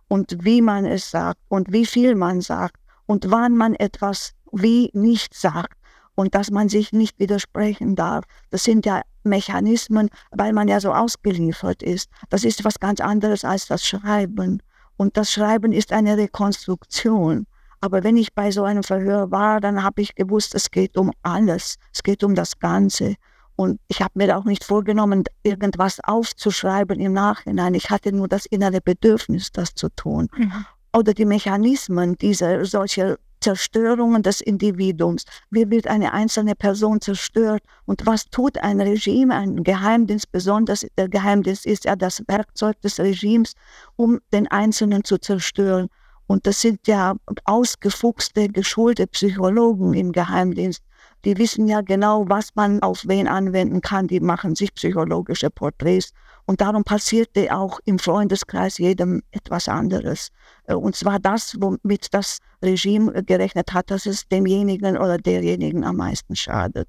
und 0.08 0.44
wie 0.44 0.62
man 0.62 0.86
es 0.86 1.12
sagt 1.12 1.40
und 1.50 1.72
wie 1.72 1.86
viel 1.86 2.16
man 2.16 2.42
sagt 2.42 2.78
und 3.06 3.30
wann 3.30 3.56
man 3.56 3.76
etwas 3.76 4.32
wie 4.52 4.90
nicht 4.94 5.34
sagt 5.34 5.78
und 6.16 6.34
dass 6.34 6.50
man 6.50 6.70
sich 6.70 6.92
nicht 6.94 7.20
widersprechen 7.20 7.96
darf. 7.96 8.24
Das 8.50 8.64
sind 8.64 8.86
ja 8.86 9.02
Mechanismen, 9.24 10.10
weil 10.32 10.54
man 10.54 10.68
ja 10.68 10.80
so 10.80 10.94
ausgeliefert 10.94 11.84
ist. 11.84 12.10
Das 12.30 12.44
ist 12.44 12.64
was 12.64 12.80
ganz 12.80 13.00
anderes 13.00 13.44
als 13.44 13.68
das 13.68 13.86
Schreiben. 13.86 14.62
Und 14.98 15.18
das 15.18 15.32
Schreiben 15.32 15.74
ist 15.74 15.92
eine 15.92 16.18
Rekonstruktion. 16.18 17.46
Aber 17.82 18.04
wenn 18.04 18.18
ich 18.18 18.34
bei 18.34 18.52
so 18.52 18.64
einem 18.64 18.84
Verhör 18.84 19.30
war, 19.32 19.60
dann 19.60 19.84
habe 19.84 20.02
ich 20.02 20.16
gewusst, 20.16 20.56
es 20.56 20.72
geht 20.72 20.98
um 20.98 21.12
alles. 21.22 21.76
Es 21.94 22.02
geht 22.02 22.24
um 22.24 22.34
das 22.34 22.58
Ganze. 22.60 23.16
Und 23.58 23.80
ich 23.88 24.02
habe 24.02 24.12
mir 24.16 24.38
auch 24.38 24.46
nicht 24.46 24.64
vorgenommen, 24.64 25.24
irgendwas 25.44 26.00
aufzuschreiben 26.04 27.00
im 27.00 27.14
Nachhinein. 27.14 27.74
Ich 27.74 27.90
hatte 27.90 28.12
nur 28.12 28.28
das 28.28 28.46
innere 28.46 28.82
Bedürfnis, 28.82 29.52
das 29.52 29.74
zu 29.76 29.90
tun. 29.90 30.30
Mhm. 30.36 30.66
Oder 30.94 31.14
die 31.14 31.26
Mechanismen 31.26 32.16
dieser 32.16 32.66
solcher 32.66 33.18
Zerstörungen 33.46 34.24
des 34.24 34.42
Individuums. 34.42 35.24
Wie 35.52 35.70
wird 35.70 35.86
eine 35.86 36.14
einzelne 36.14 36.56
Person 36.56 37.00
zerstört? 37.00 37.62
Und 37.86 38.04
was 38.08 38.26
tut 38.32 38.58
ein 38.58 38.82
Regime, 38.82 39.36
ein 39.36 39.64
Geheimdienst, 39.64 40.32
besonders 40.32 40.84
der 40.98 41.10
Geheimdienst 41.10 41.68
ist 41.68 41.86
ja 41.86 41.96
das 41.96 42.24
Werkzeug 42.28 42.82
des 42.82 43.00
Regimes, 43.00 43.54
um 43.98 44.20
den 44.34 44.48
Einzelnen 44.48 45.04
zu 45.04 45.20
zerstören. 45.20 45.90
Und 46.26 46.48
das 46.48 46.60
sind 46.60 46.88
ja 46.88 47.18
ausgefuchste, 47.44 48.50
geschulte 48.50 49.06
Psychologen 49.06 49.94
im 49.94 50.12
Geheimdienst. 50.12 50.82
Die 51.26 51.38
wissen 51.38 51.68
ja 51.68 51.82
genau, 51.82 52.26
was 52.30 52.54
man 52.56 52.82
auf 52.82 53.08
wen 53.08 53.28
anwenden 53.28 53.82
kann. 53.82 54.08
Die 54.08 54.20
machen 54.20 54.56
sich 54.56 54.74
psychologische 54.76 55.50
Porträts. 55.50 56.12
Und 56.46 56.62
darum 56.62 56.84
passierte 56.84 57.56
auch 57.56 57.80
im 57.86 57.98
Freundeskreis 57.98 58.78
jedem 58.78 59.24
etwas 59.32 59.68
anderes. 59.68 60.30
Äh, 60.66 60.76
und 60.76 60.96
zwar 60.96 61.20
das, 61.20 61.58
womit 61.60 62.14
das 62.14 62.38
Regime 62.62 63.24
gerechnet 63.24 63.74
hat, 63.74 63.90
dass 63.90 64.06
es 64.06 64.28
demjenigen 64.28 64.98
oder 64.98 65.18
derjenigen 65.18 65.84
am 65.84 65.98
meisten 65.98 66.36
schadet. 66.36 66.88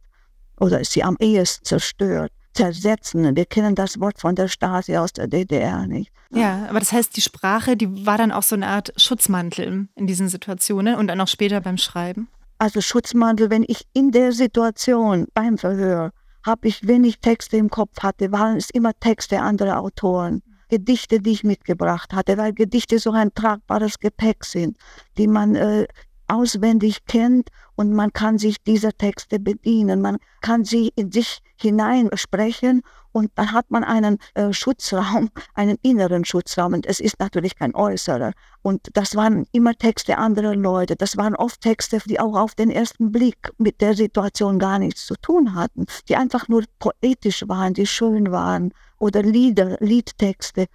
Oder 0.61 0.85
sie 0.85 1.03
am 1.03 1.17
ehesten 1.19 1.65
zerstört 1.65 2.33
zersetzen. 2.57 3.37
Wir 3.37 3.45
kennen 3.45 3.75
das 3.75 4.01
Wort 4.01 4.19
von 4.19 4.35
der 4.35 4.49
Stasi 4.49 4.97
aus 4.97 5.13
der 5.13 5.27
DDR 5.29 5.87
nicht. 5.87 6.11
Ja, 6.31 6.67
aber 6.69 6.81
das 6.81 6.91
heißt, 6.91 7.17
die 7.17 7.21
Sprache, 7.21 7.77
die 7.77 8.07
war 8.07 8.19
dann 8.19 8.33
auch 8.33 8.43
so 8.43 8.57
eine 8.57 8.67
Art 8.67 8.93
Schutzmantel 8.97 9.89
in 9.95 10.07
diesen 10.07 10.29
Situationen 10.29 10.97
und 10.97 11.07
dann 11.07 11.21
auch 11.21 11.29
später 11.29 11.61
beim 11.61 11.77
Schreiben? 11.77 12.29
Also 12.59 12.81
Schutzmantel, 12.81 13.51
wenn 13.51 13.65
ich 13.67 13.87
in 13.93 14.11
der 14.11 14.33
Situation 14.33 15.27
beim 15.35 15.59
Verhör 15.59 16.13
habe 16.47 16.69
ich 16.69 16.87
wenig 16.87 17.19
Texte 17.19 17.57
im 17.57 17.71
Kopf 17.71 18.03
hatte, 18.03 18.31
waren 18.31 18.57
es 18.57 18.71
immer 18.71 18.93
Texte 19.01 19.41
anderer 19.41 19.81
Autoren. 19.81 20.43
Gedichte, 20.69 21.21
die 21.21 21.33
ich 21.33 21.45
mitgebracht 21.45 22.13
hatte, 22.13 22.39
weil 22.39 22.53
Gedichte 22.53 22.99
so 22.99 23.13
ein 23.13 23.33
tragbares 23.35 23.99
Gepäck 24.01 24.45
sind, 24.45 24.77
die 25.17 25.29
man 25.29 25.55
äh, 25.55 25.87
auswendig 26.29 27.05
kennt 27.07 27.49
und 27.75 27.93
man 27.93 28.13
kann 28.13 28.39
sich 28.39 28.63
dieser 28.63 28.93
Texte 28.93 29.39
bedienen. 29.39 30.01
Man 30.01 30.19
kann 30.41 30.65
sie 30.65 30.93
in 30.97 31.13
sich 31.13 31.41
hineinsprechen 31.57 32.83
und 33.13 33.31
dann 33.37 33.53
hat 33.53 33.71
man 33.71 33.83
einen 33.83 34.19
äh, 34.35 34.53
Schutzraum, 34.53 35.31
einen 35.55 35.79
inneren 35.83 36.25
Schutzraum 36.25 36.75
und 36.75 36.85
es 36.87 37.01
ist 37.01 37.19
natürlich 37.19 37.57
kein 37.57 37.75
äußerer. 37.75 38.33
Und 38.63 38.91
das 38.93 39.17
waren 39.17 39.47
immer 39.53 39.75
Texte 39.75 40.19
anderer 40.19 40.55
Leute. 40.55 40.97
Das 40.97 41.17
waren 41.17 41.35
oft 41.35 41.63
Texte, 41.63 41.99
die 42.05 42.21
auch 42.21 42.37
auf 42.37 42.55
den 42.55 42.71
ersten 42.71 43.13
Blick 43.13 43.51
mit 43.57 43.81
der 43.81 43.95
Situation 43.95 44.59
gar 44.59 44.79
nichts 44.79 45.07
zu 45.07 45.15
tun 45.15 45.55
hatten, 45.55 45.87
die 46.09 46.17
einfach 46.17 46.49
nur 46.49 46.65
poetisch 46.79 47.45
waren, 47.49 47.73
die 47.73 47.87
schön 47.87 48.31
waren 48.31 48.73
oder 48.99 49.23
Lieder, 49.23 49.79
Liedtexte. 49.81 50.67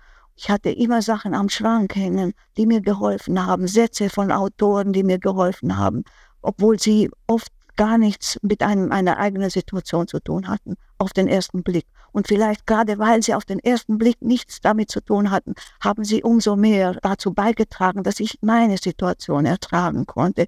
Ich 0.43 0.49
hatte 0.49 0.71
immer 0.71 1.03
Sachen 1.03 1.35
am 1.35 1.49
Schrank 1.49 1.95
hängen, 1.95 2.33
die 2.57 2.65
mir 2.65 2.81
geholfen 2.81 3.45
haben, 3.45 3.67
Sätze 3.67 4.09
von 4.09 4.31
Autoren, 4.31 4.91
die 4.91 5.03
mir 5.03 5.19
geholfen 5.19 5.77
haben, 5.77 6.03
obwohl 6.41 6.79
sie 6.79 7.11
oft 7.27 7.49
gar 7.77 7.99
nichts 7.99 8.39
mit 8.41 8.63
einem, 8.63 8.91
einer 8.91 9.19
eigenen 9.19 9.51
Situation 9.51 10.07
zu 10.07 10.19
tun 10.19 10.47
hatten, 10.47 10.77
auf 10.97 11.13
den 11.13 11.27
ersten 11.27 11.61
Blick. 11.61 11.85
Und 12.11 12.27
vielleicht 12.27 12.65
gerade 12.65 12.97
weil 12.97 13.21
sie 13.21 13.35
auf 13.35 13.45
den 13.45 13.59
ersten 13.59 13.99
Blick 13.99 14.19
nichts 14.23 14.61
damit 14.61 14.89
zu 14.89 15.01
tun 15.01 15.29
hatten, 15.29 15.53
haben 15.79 16.03
sie 16.03 16.23
umso 16.23 16.55
mehr 16.55 16.97
dazu 17.03 17.35
beigetragen, 17.35 18.01
dass 18.01 18.19
ich 18.19 18.39
meine 18.41 18.79
Situation 18.79 19.45
ertragen 19.45 20.07
konnte. 20.07 20.47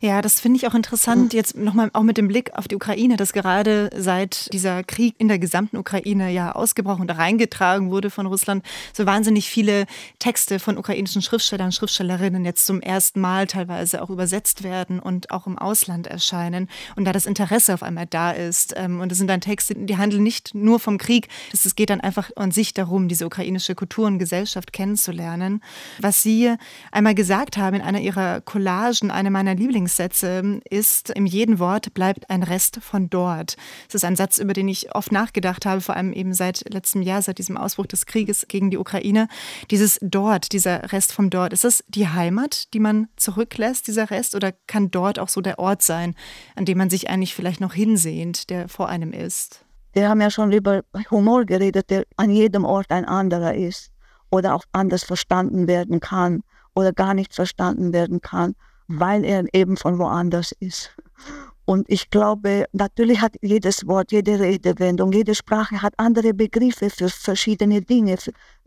Ja, 0.00 0.22
das 0.22 0.40
finde 0.40 0.56
ich 0.56 0.66
auch 0.66 0.74
interessant, 0.74 1.32
jetzt 1.32 1.56
nochmal 1.56 1.90
auch 1.92 2.02
mit 2.02 2.16
dem 2.16 2.28
Blick 2.28 2.54
auf 2.54 2.68
die 2.68 2.76
Ukraine, 2.76 3.16
dass 3.16 3.32
gerade 3.32 3.90
seit 3.96 4.52
dieser 4.52 4.82
Krieg 4.82 5.14
in 5.18 5.28
der 5.28 5.38
gesamten 5.38 5.76
Ukraine 5.76 6.30
ja 6.30 6.52
ausgebrochen 6.52 7.02
und 7.02 7.10
reingetragen 7.10 7.90
wurde 7.90 8.10
von 8.10 8.26
Russland, 8.26 8.64
so 8.92 9.06
wahnsinnig 9.06 9.48
viele 9.48 9.86
Texte 10.18 10.58
von 10.58 10.78
ukrainischen 10.78 11.22
Schriftstellern, 11.22 11.72
Schriftstellerinnen 11.72 12.44
jetzt 12.44 12.66
zum 12.66 12.80
ersten 12.80 13.20
Mal 13.20 13.46
teilweise 13.46 14.02
auch 14.02 14.10
übersetzt 14.10 14.62
werden 14.62 15.00
und 15.00 15.30
auch 15.30 15.46
im 15.46 15.58
Ausland 15.58 16.06
erscheinen. 16.06 16.68
Und 16.96 17.04
da 17.04 17.12
das 17.12 17.26
Interesse 17.26 17.74
auf 17.74 17.82
einmal 17.82 18.06
da 18.06 18.30
ist, 18.32 18.74
ähm, 18.76 19.00
und 19.00 19.12
es 19.12 19.18
sind 19.18 19.28
dann 19.28 19.40
Texte, 19.40 19.74
die 19.74 19.96
handeln 19.96 20.22
nicht 20.22 20.54
nur 20.54 20.80
vom 20.80 20.98
Krieg, 20.98 21.28
es 21.52 21.74
geht 21.76 21.90
dann 21.90 22.00
einfach 22.00 22.30
an 22.36 22.50
sich 22.50 22.74
darum, 22.74 23.08
diese 23.08 23.26
ukrainische 23.26 23.74
Kultur 23.74 24.06
und 24.06 24.18
Gesellschaft 24.18 24.72
kennenzulernen. 24.72 25.62
Was 26.00 26.22
Sie 26.22 26.54
einmal 26.90 27.14
gesagt 27.14 27.56
haben 27.56 27.76
in 27.76 27.82
einer 27.82 28.00
Ihrer 28.00 28.40
Collagen, 28.40 29.10
eine 29.10 29.30
meiner 29.30 29.54
Lieblingssätze 29.60 30.60
ist, 30.68 31.10
in 31.10 31.26
jedem 31.26 31.58
Wort 31.58 31.94
bleibt 31.94 32.28
ein 32.28 32.42
Rest 32.42 32.78
von 32.82 33.08
dort. 33.08 33.56
Das 33.86 33.96
ist 33.96 34.04
ein 34.04 34.16
Satz, 34.16 34.38
über 34.38 34.52
den 34.52 34.68
ich 34.68 34.94
oft 34.94 35.12
nachgedacht 35.12 35.66
habe, 35.66 35.80
vor 35.80 35.96
allem 35.96 36.12
eben 36.12 36.34
seit 36.34 36.64
letztem 36.72 37.02
Jahr, 37.02 37.22
seit 37.22 37.38
diesem 37.38 37.56
Ausbruch 37.56 37.86
des 37.86 38.06
Krieges 38.06 38.46
gegen 38.48 38.70
die 38.70 38.78
Ukraine. 38.78 39.28
Dieses 39.70 39.98
dort, 40.02 40.52
dieser 40.52 40.92
Rest 40.92 41.12
vom 41.12 41.30
dort, 41.30 41.52
ist 41.52 41.64
das 41.64 41.84
die 41.88 42.08
Heimat, 42.08 42.72
die 42.74 42.80
man 42.80 43.08
zurücklässt, 43.16 43.86
dieser 43.86 44.10
Rest, 44.10 44.34
oder 44.34 44.52
kann 44.66 44.90
dort 44.90 45.18
auch 45.18 45.28
so 45.28 45.40
der 45.40 45.58
Ort 45.58 45.82
sein, 45.82 46.14
an 46.56 46.64
dem 46.64 46.78
man 46.78 46.90
sich 46.90 47.08
eigentlich 47.08 47.34
vielleicht 47.34 47.60
noch 47.60 47.74
hinsehnt, 47.74 48.50
der 48.50 48.68
vor 48.68 48.88
einem 48.88 49.12
ist? 49.12 49.64
Wir 49.92 50.08
haben 50.08 50.20
ja 50.20 50.30
schon 50.30 50.52
über 50.52 50.82
Humor 51.10 51.44
geredet, 51.44 51.90
der 51.90 52.04
an 52.16 52.30
jedem 52.30 52.64
Ort 52.64 52.90
ein 52.90 53.04
anderer 53.04 53.54
ist 53.54 53.90
oder 54.30 54.54
auch 54.54 54.64
anders 54.72 55.04
verstanden 55.04 55.66
werden 55.66 56.00
kann 56.00 56.42
oder 56.74 56.92
gar 56.92 57.14
nicht 57.14 57.34
verstanden 57.34 57.92
werden 57.92 58.20
kann 58.20 58.54
weil 58.90 59.24
er 59.24 59.44
eben 59.52 59.76
von 59.76 59.98
woanders 59.98 60.52
ist. 60.58 60.90
Und 61.64 61.88
ich 61.88 62.10
glaube, 62.10 62.64
natürlich 62.72 63.20
hat 63.20 63.36
jedes 63.42 63.86
Wort, 63.86 64.10
jede 64.10 64.40
Redewendung, 64.40 65.12
jede 65.12 65.36
Sprache 65.36 65.80
hat 65.80 65.94
andere 65.98 66.34
Begriffe 66.34 66.90
für 66.90 67.08
verschiedene 67.08 67.80
Dinge, 67.80 68.16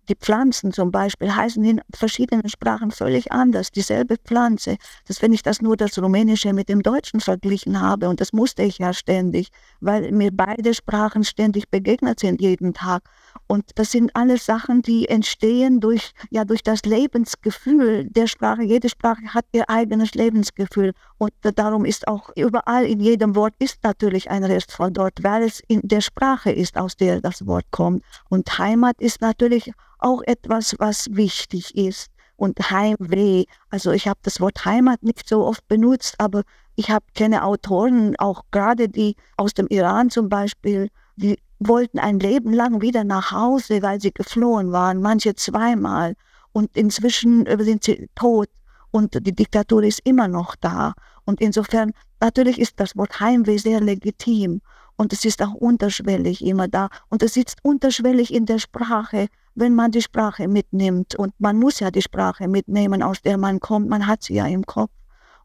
die 0.10 0.16
Pflanzen 0.16 0.74
zum 0.74 0.92
Beispiel 0.92 1.34
heißen 1.34 1.64
in 1.64 1.82
verschiedenen 1.94 2.50
Sprachen 2.50 2.92
völlig 2.92 3.32
anders, 3.32 3.72
dieselbe 3.72 4.18
Pflanze. 4.18 4.76
Das, 5.08 5.22
wenn 5.22 5.32
ich 5.32 5.44
das 5.44 5.62
nur 5.62 5.78
das 5.78 5.98
Rumänische 5.98 6.52
mit 6.52 6.68
dem 6.68 6.82
Deutschen 6.82 7.22
verglichen 7.22 7.80
habe, 7.80 8.10
und 8.10 8.20
das 8.20 8.34
musste 8.34 8.64
ich 8.64 8.80
ja 8.80 8.94
ständig, 8.94 9.50
weil 9.80 10.12
mir 10.12 10.32
beide 10.34 10.74
Sprachen 10.74 11.24
ständig 11.24 11.70
begegnet 11.70 12.20
sind 12.20 12.42
jeden 12.42 12.74
Tag. 12.74 13.04
Und 13.48 13.72
das 13.76 13.92
sind 13.92 14.16
alles 14.16 14.46
Sachen, 14.46 14.82
die 14.82 15.08
entstehen 15.08 15.80
durch, 15.80 16.14
ja, 16.30 16.46
durch 16.46 16.64
das 16.64 16.84
Lebensgefühl 16.84 18.06
der 18.10 18.28
Sprache. 18.28 18.64
Jede 18.64 18.90
Sprache 18.90 19.34
hat 19.34 19.46
ihr 19.52 19.70
eigenes 19.70 20.14
Lebensgefühl. 20.14 20.94
Und 21.18 21.34
darum 21.42 21.86
ist 21.86 22.08
auch 22.08 22.30
überall 22.36 22.86
in 22.86 23.00
jedem 23.00 23.36
Wort 23.36 23.54
ist 23.60 23.84
natürlich 23.84 24.30
ein 24.30 24.44
Rest 24.44 24.72
von 24.72 24.94
dort, 24.94 25.24
weil 25.24 25.44
es 25.44 25.62
in 25.68 25.82
der 25.84 26.02
Sprache 26.02 26.52
ist, 26.52 26.78
aus 26.78 26.96
der 26.96 27.22
das 27.22 27.46
Wort 27.46 27.66
kommt. 27.72 28.04
Und 28.30 28.58
Heimat 28.58 29.00
ist 29.00 29.22
natürlich 29.22 29.72
auch 30.00 30.22
etwas, 30.24 30.76
was 30.80 31.08
wichtig 31.12 31.76
ist. 31.76 32.10
Und 32.36 32.72
Heimweh, 32.72 33.46
also 33.70 33.92
ich 33.92 34.08
habe 34.08 34.20
das 34.24 34.42
Wort 34.42 34.66
Heimat 34.66 35.04
nicht 35.04 35.28
so 35.28 35.46
oft 35.46 35.68
benutzt, 35.68 36.16
aber 36.18 36.44
ich 36.76 36.90
habe 36.90 37.06
kenne 37.14 37.44
Autoren, 37.44 38.16
auch 38.18 38.44
gerade 38.52 38.90
die 38.90 39.16
aus 39.38 39.54
dem 39.54 39.68
Iran 39.68 40.10
zum 40.10 40.30
Beispiel, 40.30 40.90
die 41.16 41.38
wollten 41.60 42.00
ein 42.00 42.20
Leben 42.20 42.54
lang 42.54 42.82
wieder 42.82 43.04
nach 43.04 43.32
Hause, 43.32 43.82
weil 43.82 44.02
sie 44.02 44.12
geflohen 44.12 44.72
waren, 44.72 45.02
manche 45.02 45.36
zweimal. 45.36 46.16
Und 46.52 46.76
inzwischen 46.76 47.46
sind 47.60 47.84
sie 47.84 48.10
tot 48.16 48.50
und 48.92 49.26
die 49.26 49.36
Diktatur 49.36 49.84
ist 49.84 50.02
immer 50.04 50.28
noch 50.28 50.56
da. 50.56 50.94
Und 51.26 51.42
insofern, 51.42 51.94
natürlich 52.20 52.60
ist 52.60 52.80
das 52.80 52.96
Wort 52.96 53.20
Heimweh 53.20 53.58
sehr 53.58 53.82
legitim 53.82 54.62
und 54.98 55.14
es 55.14 55.26
ist 55.26 55.42
auch 55.42 55.54
unterschwellig 55.54 56.46
immer 56.46 56.68
da 56.68 56.90
und 57.10 57.24
es 57.24 57.34
sitzt 57.34 57.60
unterschwellig 57.64 58.34
in 58.34 58.46
der 58.46 58.60
Sprache 58.60 59.28
wenn 59.56 59.76
man 59.76 59.92
die 59.92 60.02
Sprache 60.02 60.48
mitnimmt. 60.48 61.16
Und 61.16 61.34
man 61.40 61.58
muss 61.58 61.80
ja 61.80 61.92
die 61.92 62.02
Sprache 62.02 62.48
mitnehmen, 62.48 63.04
aus 63.04 63.22
der 63.22 63.38
man 63.38 63.60
kommt. 63.60 63.90
Man 63.90 64.08
hat 64.08 64.24
sie 64.24 64.36
ja 64.36 64.48
im 64.48 64.66
Kopf. 64.66 64.92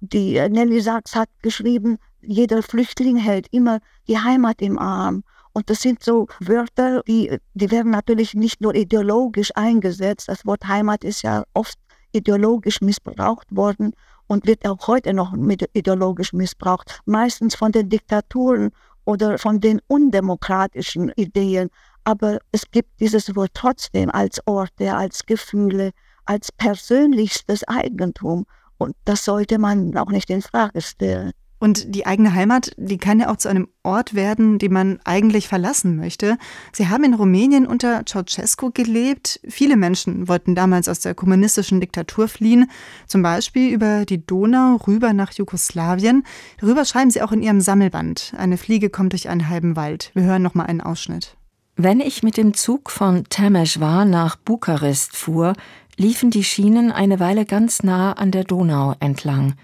Die 0.00 0.36
äh, 0.36 0.48
Nelly 0.48 0.80
Sachs 0.80 1.14
hat 1.14 1.28
geschrieben, 1.42 1.98
jeder 2.20 2.62
Flüchtling 2.62 3.16
hält 3.16 3.48
immer 3.50 3.80
die 4.06 4.18
Heimat 4.18 4.62
im 4.62 4.78
Arm. 4.78 5.24
Und 5.58 5.68
das 5.68 5.82
sind 5.82 6.04
so 6.04 6.28
Wörter, 6.38 7.02
die, 7.08 7.36
die 7.54 7.70
werden 7.72 7.90
natürlich 7.90 8.34
nicht 8.34 8.60
nur 8.60 8.76
ideologisch 8.76 9.50
eingesetzt. 9.56 10.28
Das 10.28 10.46
Wort 10.46 10.68
Heimat 10.68 11.02
ist 11.02 11.22
ja 11.22 11.42
oft 11.52 11.76
ideologisch 12.12 12.80
missbraucht 12.80 13.48
worden 13.50 13.92
und 14.28 14.46
wird 14.46 14.64
auch 14.64 14.86
heute 14.86 15.12
noch 15.12 15.34
ideologisch 15.72 16.32
missbraucht. 16.32 17.00
Meistens 17.06 17.56
von 17.56 17.72
den 17.72 17.88
Diktaturen 17.88 18.70
oder 19.04 19.36
von 19.36 19.58
den 19.58 19.80
undemokratischen 19.88 21.10
Ideen 21.16 21.70
aber 22.08 22.38
es 22.52 22.62
gibt 22.70 23.00
dieses 23.00 23.36
Wort 23.36 23.50
trotzdem 23.52 24.10
als 24.10 24.40
Orte, 24.46 24.94
als 24.94 25.26
Gefühle, 25.26 25.90
als 26.24 26.50
persönlichstes 26.52 27.68
Eigentum. 27.68 28.46
Und 28.78 28.96
das 29.04 29.26
sollte 29.26 29.58
man 29.58 29.94
auch 29.94 30.08
nicht 30.10 30.30
in 30.30 30.40
Frage 30.40 30.80
stellen. 30.80 31.32
Und 31.60 31.94
die 31.94 32.06
eigene 32.06 32.34
Heimat, 32.34 32.72
die 32.76 32.98
kann 32.98 33.20
ja 33.20 33.30
auch 33.30 33.36
zu 33.36 33.48
einem 33.48 33.68
Ort 33.82 34.14
werden, 34.14 34.58
den 34.58 34.72
man 34.72 35.00
eigentlich 35.04 35.48
verlassen 35.48 35.96
möchte. 35.96 36.38
Sie 36.72 36.88
haben 36.88 37.04
in 37.04 37.14
Rumänien 37.14 37.66
unter 37.66 38.04
Ceausescu 38.06 38.70
gelebt. 38.72 39.40
Viele 39.48 39.76
Menschen 39.76 40.28
wollten 40.28 40.54
damals 40.54 40.88
aus 40.88 41.00
der 41.00 41.14
kommunistischen 41.14 41.80
Diktatur 41.80 42.28
fliehen, 42.28 42.70
zum 43.06 43.22
Beispiel 43.22 43.72
über 43.72 44.04
die 44.04 44.24
Donau 44.24 44.76
rüber 44.86 45.12
nach 45.12 45.32
Jugoslawien. 45.32 46.24
Darüber 46.60 46.84
schreiben 46.84 47.10
Sie 47.10 47.22
auch 47.22 47.32
in 47.32 47.42
Ihrem 47.42 47.60
Sammelband. 47.60 48.34
Eine 48.36 48.56
Fliege 48.56 48.90
kommt 48.90 49.12
durch 49.12 49.28
einen 49.28 49.48
halben 49.48 49.74
Wald. 49.74 50.12
Wir 50.14 50.22
hören 50.22 50.42
noch 50.42 50.54
mal 50.54 50.64
einen 50.64 50.80
Ausschnitt. 50.80 51.36
Wenn 51.74 52.00
ich 52.00 52.22
mit 52.22 52.36
dem 52.36 52.54
Zug 52.54 52.90
von 52.90 53.24
Temeswar 53.28 54.04
nach 54.04 54.36
Bukarest 54.36 55.16
fuhr, 55.16 55.54
liefen 55.96 56.30
die 56.30 56.44
Schienen 56.44 56.90
eine 56.92 57.20
Weile 57.20 57.44
ganz 57.44 57.82
nah 57.82 58.12
an 58.12 58.30
der 58.30 58.44
Donau 58.44 58.94
entlang. 59.00 59.54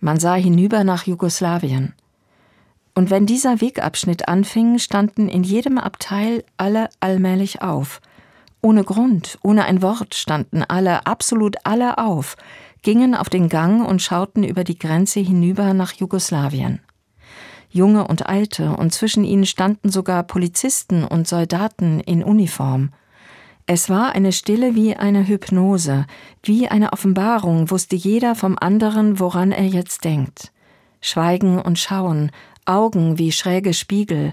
Man 0.00 0.18
sah 0.18 0.34
hinüber 0.34 0.82
nach 0.84 1.06
Jugoslawien. 1.06 1.94
Und 2.94 3.10
wenn 3.10 3.26
dieser 3.26 3.60
Wegabschnitt 3.60 4.28
anfing, 4.28 4.78
standen 4.78 5.28
in 5.28 5.44
jedem 5.44 5.78
Abteil 5.78 6.44
alle 6.56 6.88
allmählich 7.00 7.62
auf. 7.62 8.00
Ohne 8.62 8.84
Grund, 8.84 9.38
ohne 9.42 9.64
ein 9.64 9.80
Wort 9.80 10.14
standen 10.14 10.62
alle, 10.62 11.06
absolut 11.06 11.56
alle 11.64 11.98
auf, 11.98 12.36
gingen 12.82 13.14
auf 13.14 13.28
den 13.28 13.48
Gang 13.48 13.86
und 13.86 14.02
schauten 14.02 14.44
über 14.44 14.64
die 14.64 14.78
Grenze 14.78 15.20
hinüber 15.20 15.72
nach 15.72 15.92
Jugoslawien. 15.92 16.80
Junge 17.70 18.06
und 18.06 18.26
Alte, 18.26 18.76
und 18.76 18.92
zwischen 18.92 19.24
ihnen 19.24 19.46
standen 19.46 19.90
sogar 19.90 20.24
Polizisten 20.24 21.04
und 21.04 21.28
Soldaten 21.28 22.00
in 22.00 22.24
Uniform. 22.24 22.90
Es 23.72 23.88
war 23.88 24.16
eine 24.16 24.32
Stille 24.32 24.74
wie 24.74 24.96
eine 24.96 25.28
Hypnose, 25.28 26.04
wie 26.42 26.66
eine 26.66 26.92
Offenbarung 26.92 27.70
wusste 27.70 27.94
jeder 27.94 28.34
vom 28.34 28.58
anderen, 28.58 29.20
woran 29.20 29.52
er 29.52 29.64
jetzt 29.64 30.02
denkt. 30.02 30.50
Schweigen 31.00 31.60
und 31.60 31.78
Schauen, 31.78 32.32
Augen 32.64 33.16
wie 33.16 33.30
schräge 33.30 33.72
Spiegel, 33.72 34.32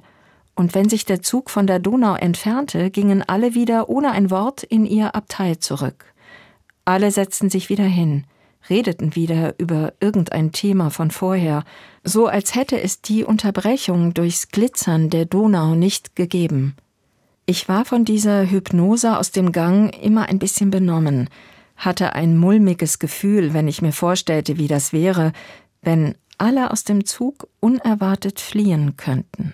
und 0.56 0.74
wenn 0.74 0.90
sich 0.90 1.06
der 1.06 1.22
Zug 1.22 1.52
von 1.52 1.68
der 1.68 1.78
Donau 1.78 2.16
entfernte, 2.16 2.90
gingen 2.90 3.22
alle 3.22 3.54
wieder 3.54 3.90
ohne 3.90 4.10
ein 4.10 4.32
Wort 4.32 4.64
in 4.64 4.88
ihr 4.88 5.14
Abteil 5.14 5.60
zurück. 5.60 6.16
Alle 6.84 7.12
setzten 7.12 7.52
sich 7.52 7.70
wieder 7.70 7.86
hin, 7.86 8.24
redeten 8.72 9.14
wieder 9.14 9.54
über 9.60 9.94
irgendein 10.00 10.52
Thema 10.52 10.90
von 10.90 11.12
vorher, 11.12 11.64
so 12.04 12.26
als 12.26 12.56
hätte 12.56 12.82
es 12.82 13.04
die 13.04 13.24
Unterbrechung 13.24 14.16
durchs 14.16 14.48
Glitzern 14.48 15.12
der 15.12 15.26
Donau 15.26 15.76
nicht 15.76 16.16
gegeben. 16.16 16.76
Ich 17.50 17.70
war 17.70 17.86
von 17.86 18.04
dieser 18.04 18.52
Hypnose 18.52 19.18
aus 19.18 19.32
dem 19.32 19.54
Gang 19.54 19.96
immer 20.04 20.28
ein 20.28 20.38
bisschen 20.38 20.70
benommen. 20.70 21.30
hatte 21.78 22.14
ein 22.14 22.36
mulmiges 22.36 23.00
Gefühl, 23.00 23.54
wenn 23.54 23.70
ich 23.70 23.82
mir 23.82 23.94
vorstellte, 23.94 24.58
wie 24.58 24.68
das 24.68 24.92
wäre, 24.92 25.32
wenn 25.82 26.16
alle 26.38 26.72
aus 26.72 26.84
dem 26.84 27.06
Zug 27.06 27.48
unerwartet 27.62 28.42
fliehen 28.42 28.98
könnten. 28.98 29.54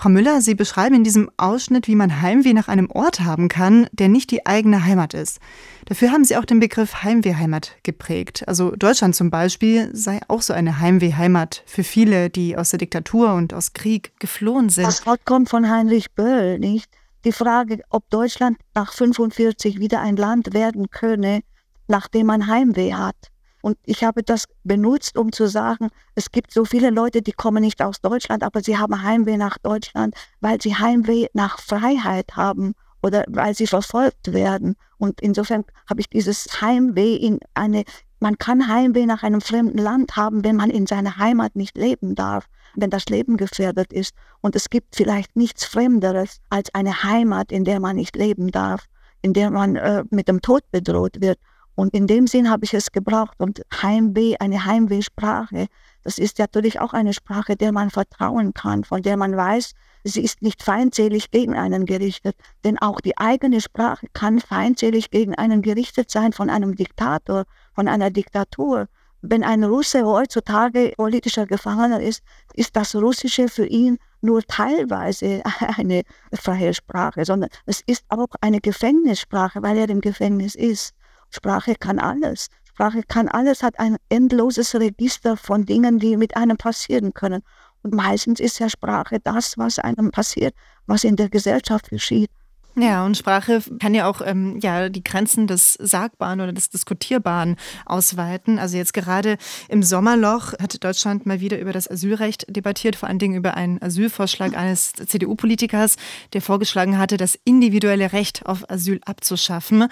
Frau 0.00 0.08
Müller, 0.08 0.40
Sie 0.40 0.54
beschreiben 0.54 0.94
in 0.94 1.04
diesem 1.04 1.30
Ausschnitt, 1.36 1.86
wie 1.86 1.94
man 1.94 2.22
Heimweh 2.22 2.54
nach 2.54 2.68
einem 2.68 2.90
Ort 2.90 3.20
haben 3.20 3.48
kann, 3.48 3.86
der 3.92 4.08
nicht 4.08 4.30
die 4.30 4.46
eigene 4.46 4.86
Heimat 4.86 5.12
ist. 5.12 5.40
Dafür 5.84 6.10
haben 6.10 6.24
Sie 6.24 6.38
auch 6.38 6.46
den 6.46 6.58
Begriff 6.58 7.02
Heimwehheimat 7.02 7.76
geprägt. 7.82 8.48
Also 8.48 8.70
Deutschland 8.70 9.14
zum 9.14 9.28
Beispiel 9.28 9.90
sei 9.92 10.20
auch 10.26 10.40
so 10.40 10.54
eine 10.54 10.80
Heimwehheimat 10.80 11.64
für 11.66 11.84
viele, 11.84 12.30
die 12.30 12.56
aus 12.56 12.70
der 12.70 12.78
Diktatur 12.78 13.34
und 13.34 13.52
aus 13.52 13.74
Krieg 13.74 14.18
geflohen 14.18 14.70
sind. 14.70 14.86
Das 14.86 15.04
Wort 15.04 15.26
kommt 15.26 15.50
von 15.50 15.68
Heinrich 15.68 16.10
Böll, 16.12 16.58
nicht? 16.58 16.90
Die 17.26 17.32
Frage, 17.32 17.82
ob 17.90 18.08
Deutschland 18.08 18.56
nach 18.74 18.94
45 18.94 19.80
wieder 19.80 20.00
ein 20.00 20.16
Land 20.16 20.54
werden 20.54 20.88
könne, 20.88 21.42
nachdem 21.88 22.28
man 22.28 22.46
Heimweh 22.46 22.94
hat. 22.94 23.16
Und 23.62 23.76
ich 23.84 24.04
habe 24.04 24.22
das 24.22 24.44
benutzt, 24.64 25.18
um 25.18 25.32
zu 25.32 25.48
sagen, 25.48 25.88
es 26.14 26.30
gibt 26.30 26.52
so 26.52 26.64
viele 26.64 26.90
Leute, 26.90 27.22
die 27.22 27.32
kommen 27.32 27.62
nicht 27.62 27.82
aus 27.82 28.00
Deutschland, 28.00 28.42
aber 28.42 28.62
sie 28.62 28.78
haben 28.78 29.02
Heimweh 29.02 29.36
nach 29.36 29.58
Deutschland, 29.58 30.14
weil 30.40 30.60
sie 30.60 30.74
Heimweh 30.74 31.26
nach 31.34 31.60
Freiheit 31.60 32.36
haben 32.36 32.74
oder 33.02 33.24
weil 33.28 33.54
sie 33.54 33.66
verfolgt 33.66 34.32
werden. 34.32 34.76
Und 34.98 35.20
insofern 35.20 35.64
habe 35.88 36.00
ich 36.00 36.08
dieses 36.08 36.60
Heimweh 36.60 37.16
in 37.16 37.40
eine, 37.54 37.84
man 38.20 38.38
kann 38.38 38.68
Heimweh 38.68 39.06
nach 39.06 39.22
einem 39.22 39.40
fremden 39.40 39.78
Land 39.78 40.16
haben, 40.16 40.44
wenn 40.44 40.56
man 40.56 40.70
in 40.70 40.86
seiner 40.86 41.16
Heimat 41.16 41.56
nicht 41.56 41.76
leben 41.76 42.14
darf, 42.14 42.46
wenn 42.74 42.90
das 42.90 43.06
Leben 43.06 43.36
gefährdet 43.36 43.92
ist. 43.92 44.14
Und 44.40 44.56
es 44.56 44.70
gibt 44.70 44.96
vielleicht 44.96 45.36
nichts 45.36 45.64
Fremderes 45.64 46.40
als 46.50 46.72
eine 46.74 47.02
Heimat, 47.02 47.52
in 47.52 47.64
der 47.64 47.80
man 47.80 47.96
nicht 47.96 48.16
leben 48.16 48.50
darf, 48.50 48.86
in 49.22 49.32
der 49.32 49.50
man 49.50 49.76
äh, 49.76 50.04
mit 50.10 50.28
dem 50.28 50.40
Tod 50.40 50.62
bedroht 50.70 51.20
wird. 51.20 51.38
Und 51.74 51.94
in 51.94 52.06
dem 52.06 52.26
Sinn 52.26 52.50
habe 52.50 52.64
ich 52.64 52.74
es 52.74 52.92
gebraucht. 52.92 53.38
Und 53.38 53.62
Heimweh, 53.82 54.36
eine 54.38 54.64
Heimwehsprache, 54.64 55.66
das 56.02 56.18
ist 56.18 56.38
natürlich 56.38 56.80
auch 56.80 56.92
eine 56.92 57.12
Sprache, 57.12 57.56
der 57.56 57.72
man 57.72 57.90
vertrauen 57.90 58.54
kann, 58.54 58.84
von 58.84 59.02
der 59.02 59.16
man 59.16 59.36
weiß, 59.36 59.72
sie 60.04 60.22
ist 60.22 60.42
nicht 60.42 60.62
feindselig 60.62 61.30
gegen 61.30 61.54
einen 61.54 61.86
gerichtet. 61.86 62.36
Denn 62.64 62.78
auch 62.78 63.00
die 63.00 63.16
eigene 63.18 63.60
Sprache 63.60 64.06
kann 64.12 64.40
feindselig 64.40 65.10
gegen 65.10 65.34
einen 65.34 65.62
gerichtet 65.62 66.10
sein 66.10 66.32
von 66.32 66.50
einem 66.50 66.74
Diktator, 66.74 67.44
von 67.74 67.88
einer 67.88 68.10
Diktatur. 68.10 68.88
Wenn 69.22 69.44
ein 69.44 69.64
Russe 69.64 70.06
heutzutage 70.06 70.94
politischer 70.96 71.46
Gefangener 71.46 72.00
ist, 72.00 72.22
ist 72.54 72.74
das 72.74 72.94
Russische 72.94 73.48
für 73.48 73.66
ihn 73.66 73.98
nur 74.22 74.42
teilweise 74.42 75.42
eine 75.76 76.02
freie 76.32 76.72
Sprache, 76.72 77.24
sondern 77.24 77.50
es 77.66 77.82
ist 77.86 78.04
auch 78.08 78.28
eine 78.40 78.60
Gefängnissprache, 78.60 79.62
weil 79.62 79.76
er 79.76 79.88
im 79.90 80.00
Gefängnis 80.00 80.54
ist. 80.54 80.94
Sprache 81.30 81.74
kann 81.74 81.98
alles. 81.98 82.48
Sprache 82.64 83.02
kann 83.02 83.28
alles, 83.28 83.62
hat 83.62 83.78
ein 83.78 83.96
endloses 84.08 84.74
Register 84.74 85.36
von 85.36 85.64
Dingen, 85.64 85.98
die 85.98 86.16
mit 86.16 86.36
einem 86.36 86.56
passieren 86.56 87.14
können. 87.14 87.42
Und 87.82 87.94
meistens 87.94 88.40
ist 88.40 88.58
ja 88.58 88.68
Sprache 88.68 89.20
das, 89.20 89.56
was 89.56 89.78
einem 89.78 90.10
passiert, 90.10 90.54
was 90.86 91.04
in 91.04 91.16
der 91.16 91.28
Gesellschaft 91.28 91.90
geschieht. 91.90 92.30
Ja, 92.76 93.04
und 93.04 93.16
Sprache 93.16 93.60
kann 93.80 93.94
ja 93.94 94.08
auch 94.08 94.20
ähm, 94.24 94.58
ja, 94.62 94.88
die 94.88 95.02
Grenzen 95.02 95.48
des 95.48 95.74
Sagbaren 95.74 96.40
oder 96.40 96.52
des 96.52 96.70
Diskutierbaren 96.70 97.56
ausweiten. 97.84 98.60
Also 98.60 98.76
jetzt 98.76 98.94
gerade 98.94 99.38
im 99.68 99.82
Sommerloch 99.82 100.52
hat 100.52 100.82
Deutschland 100.82 101.26
mal 101.26 101.40
wieder 101.40 101.58
über 101.58 101.72
das 101.72 101.90
Asylrecht 101.90 102.46
debattiert, 102.48 102.94
vor 102.94 103.08
allen 103.08 103.18
Dingen 103.18 103.34
über 103.34 103.54
einen 103.54 103.82
Asylvorschlag 103.82 104.56
eines 104.56 104.92
CDU-Politikers, 104.92 105.96
der 106.32 106.42
vorgeschlagen 106.42 106.96
hatte, 106.96 107.16
das 107.16 107.38
individuelle 107.44 108.12
Recht 108.12 108.46
auf 108.46 108.70
Asyl 108.70 109.00
abzuschaffen. 109.04 109.88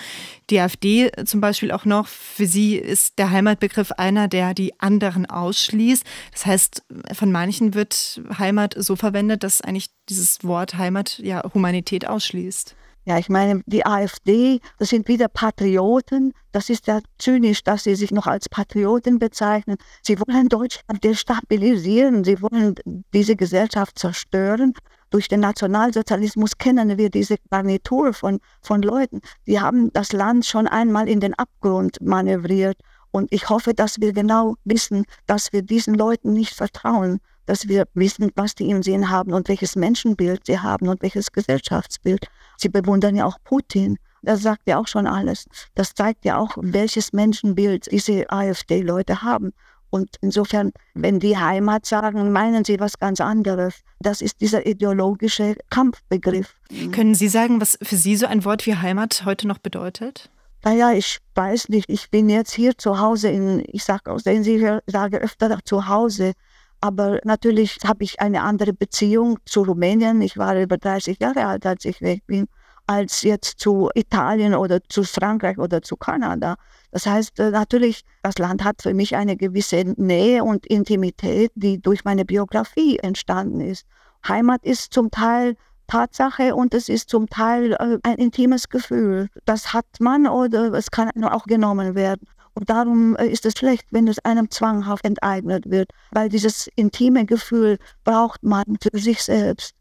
Die 0.49 0.61
AfD 0.61 1.11
zum 1.25 1.41
Beispiel 1.41 1.73
auch 1.73 1.85
noch, 1.85 2.07
für 2.07 2.47
sie 2.47 2.77
ist 2.77 3.19
der 3.19 3.31
Heimatbegriff 3.31 3.91
einer, 3.93 4.29
der 4.29 4.55
die 4.55 4.79
anderen 4.79 5.27
ausschließt. 5.27 6.05
Das 6.31 6.47
heißt, 6.47 6.85
von 7.13 7.33
manchen 7.33 7.75
wird 7.75 8.23
Heimat 8.39 8.77
so 8.79 8.95
verwendet, 8.95 9.43
dass 9.43 9.61
eigentlich 9.61 9.91
dieses 10.09 10.45
Wort 10.45 10.79
Heimat 10.79 11.19
ja 11.19 11.43
Humanität 11.53 12.07
ausschließt. 12.09 12.78
Ja, 13.09 13.17
ich 13.17 13.31
meine, 13.31 13.63
die 13.65 13.87
AfD, 13.87 14.61
das 14.77 14.91
sind 14.91 15.09
wieder 15.09 15.29
Patrioten. 15.29 16.35
Das 16.53 16.69
ist 16.69 16.89
ja 16.89 17.01
zynisch, 17.17 17.65
dass 17.65 17.85
sie 17.85 17.95
sich 17.95 18.11
noch 18.11 18.27
als 18.27 18.51
Patrioten 18.51 19.19
bezeichnen. 19.19 19.79
Sie 20.03 20.21
wollen 20.21 20.51
Deutschland 20.51 21.03
destabilisieren. 21.03 22.23
Sie 22.23 22.43
wollen 22.43 22.75
diese 23.15 23.35
Gesellschaft 23.35 23.99
zerstören. 23.99 24.75
Durch 25.09 25.27
den 25.27 25.41
Nationalsozialismus 25.41 26.59
kennen 26.59 26.99
wir 26.99 27.09
diese 27.09 27.37
Garnitur 27.51 28.13
von, 28.13 28.41
von 28.61 28.83
Leuten. 28.83 29.23
Die 29.47 29.59
haben 29.59 29.91
das 29.95 30.13
Land 30.13 30.45
schon 30.45 30.67
einmal 30.69 31.09
in 31.09 31.21
den 31.21 31.33
Abgrund 31.33 31.97
manövriert. 32.03 32.77
Und 33.11 33.33
ich 33.33 33.49
hoffe, 33.49 33.73
dass 33.73 34.03
wir 34.03 34.13
genau 34.13 34.57
wissen, 34.65 35.07
dass 35.25 35.51
wir 35.55 35.63
diesen 35.63 35.95
Leuten 35.95 36.35
nicht 36.35 36.53
vertrauen, 36.53 37.21
dass 37.49 37.67
wir 37.67 37.87
wissen, 37.95 38.31
was 38.37 38.55
die 38.55 38.69
im 38.69 38.83
Sinn 38.83 39.09
haben 39.09 39.33
und 39.33 39.49
welches 39.49 39.75
Menschenbild 39.75 40.45
sie 40.47 40.59
haben 40.59 40.89
und 40.89 41.01
welches 41.01 41.33
Gesellschaftsbild. 41.33 42.27
Sie 42.59 42.69
bewundern 42.69 43.17
ja 43.17 43.25
auch 43.25 43.39
Putin. 43.43 43.97
Das 44.23 44.43
sagt 44.43 44.63
ja 44.67 44.79
auch 44.79 44.87
schon 44.87 45.07
alles. 45.07 45.47
Das 45.75 45.95
zeigt 45.95 46.27
ja 46.27 46.37
auch, 46.37 46.57
welches 46.61 47.13
Menschenbild 47.13 47.91
diese 47.91 48.31
AfD-Leute 48.31 49.23
haben. 49.23 49.53
Und 49.91 50.17
insofern, 50.21 50.73
wenn 50.93 51.21
die 51.21 51.39
Heimat 51.39 51.87
sagen, 51.87 52.31
meinen 52.33 52.65
sie 52.65 52.79
was 52.79 52.99
ganz 52.99 53.21
anderes. 53.21 53.77
Das 54.01 54.21
ist 54.21 54.43
dieser 54.43 54.67
ideologische 54.67 55.57
Kampfbegriff. 55.71 56.55
Können 56.93 57.15
Sie 57.15 57.29
sagen, 57.29 57.63
was 57.63 57.79
für 57.81 57.97
Sie 57.97 58.17
so 58.17 58.27
ein 58.27 58.45
Wort 58.45 58.67
wie 58.67 58.75
Heimat 58.75 59.25
heute 59.25 59.49
noch 59.49 59.59
bedeutet? 59.59 60.29
Naja, 60.65 60.93
ich 60.93 61.19
weiß 61.35 61.71
nicht. 61.71 61.89
Ich 61.89 62.11
bin 62.11 62.29
jetzt 62.29 62.53
hier 62.53 62.77
zu 62.77 62.99
Hause 62.99 63.29
in, 63.29 63.65
ich 63.69 63.85
sage 63.85 64.11
auch, 64.11 64.19
sehen 64.19 64.45
Sie, 64.45 64.57
ich 64.57 64.93
sage 64.93 65.19
öfter 65.19 65.59
zu 65.65 65.89
Hause. 65.89 66.33
Aber 66.81 67.19
natürlich 67.25 67.79
habe 67.85 68.05
ich 68.05 68.21
eine 68.21 68.43
andere 68.43 68.73
Beziehung 68.73 69.39
zu 69.45 69.63
Rumänien. 69.63 70.21
Ich 70.23 70.39
war 70.39 70.61
über 70.61 70.79
30 70.79 71.19
Jahre 71.21 71.47
alt, 71.47 71.67
als 71.67 71.85
ich 71.85 72.01
weg 72.01 72.23
bin, 72.27 72.47
als 72.87 73.23
jetzt 73.23 73.59
zu 73.59 73.91
Italien 73.95 74.55
oder 74.55 74.81
zu 74.89 75.03
Frankreich 75.03 75.59
oder 75.59 75.83
zu 75.83 75.97
Kanada. 75.97 76.57
Das 76.93 77.05
heißt, 77.05 77.39
äh, 77.41 77.51
natürlich, 77.51 78.03
das 78.23 78.39
Land 78.39 78.65
hat 78.65 78.83
für 78.83 78.95
mich 78.95 79.17
eine 79.17 79.37
gewisse 79.37 79.85
Nähe 79.97 80.45
und 80.45 80.67
Intimität, 80.67 81.51
die 81.55 81.81
durch 81.81 82.05
meine 82.05 82.25
Biografie 82.25 82.99
entstanden 82.99 83.61
ist. 83.61 83.85
Heimat 84.27 84.65
ist 84.65 84.93
zum 84.93 85.11
Teil 85.11 85.57
Tatsache 85.89 86.55
und 86.55 86.75
es 86.75 86.89
ist 86.89 87.09
zum 87.11 87.29
Teil 87.29 87.73
äh, 87.73 87.99
ein 88.03 88.17
intimes 88.17 88.69
Gefühl. 88.69 89.29
Das 89.47 89.73
hat 89.73 89.87
man 90.01 90.27
oder 90.27 90.73
es 90.75 90.91
kann 90.91 91.11
auch 91.25 91.45
genommen 91.45 91.95
werden. 91.95 92.29
Und 92.59 92.71
darum 92.71 93.15
äh, 93.15 93.29
ist 93.29 93.47
es 93.47 93.55
schlecht, 93.57 93.87
wenn 93.93 94.09
es 94.09 94.19
einem 94.25 94.51
zwanghaft 94.51 95.05
enteignet 95.05 95.71
wird, 95.71 95.93
weil 96.11 96.29
dieses 96.29 96.69
intime 96.75 97.25
Gefühl 97.25 97.79
braucht 98.03 98.43
man 98.43 98.65
für 98.83 98.99
sich 98.99 99.23
selbst. 99.23 99.77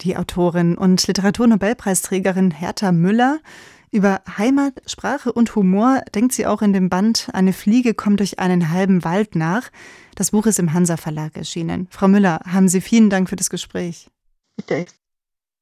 Die 0.00 0.16
Autorin 0.16 0.78
und 0.78 1.06
Literaturnobelpreisträgerin 1.06 2.50
Hertha 2.50 2.92
Müller. 2.92 3.40
Über 3.90 4.22
Heimat, 4.38 4.80
Sprache 4.86 5.34
und 5.34 5.54
Humor 5.54 6.00
denkt 6.14 6.32
sie 6.32 6.46
auch 6.46 6.62
in 6.62 6.72
dem 6.72 6.88
Band 6.88 7.28
Eine 7.34 7.52
Fliege 7.52 7.92
kommt 7.92 8.20
durch 8.20 8.38
einen 8.38 8.70
halben 8.70 9.04
Wald 9.04 9.36
nach. 9.36 9.68
Das 10.14 10.30
Buch 10.30 10.46
ist 10.46 10.58
im 10.58 10.72
Hansa 10.72 10.96
Verlag 10.96 11.36
erschienen. 11.36 11.88
Frau 11.90 12.08
Müller, 12.08 12.40
haben 12.50 12.68
Sie 12.68 12.80
vielen 12.80 13.10
Dank 13.10 13.28
für 13.28 13.36
das 13.36 13.50
Gespräch. 13.50 14.08
Bitte. 14.56 14.86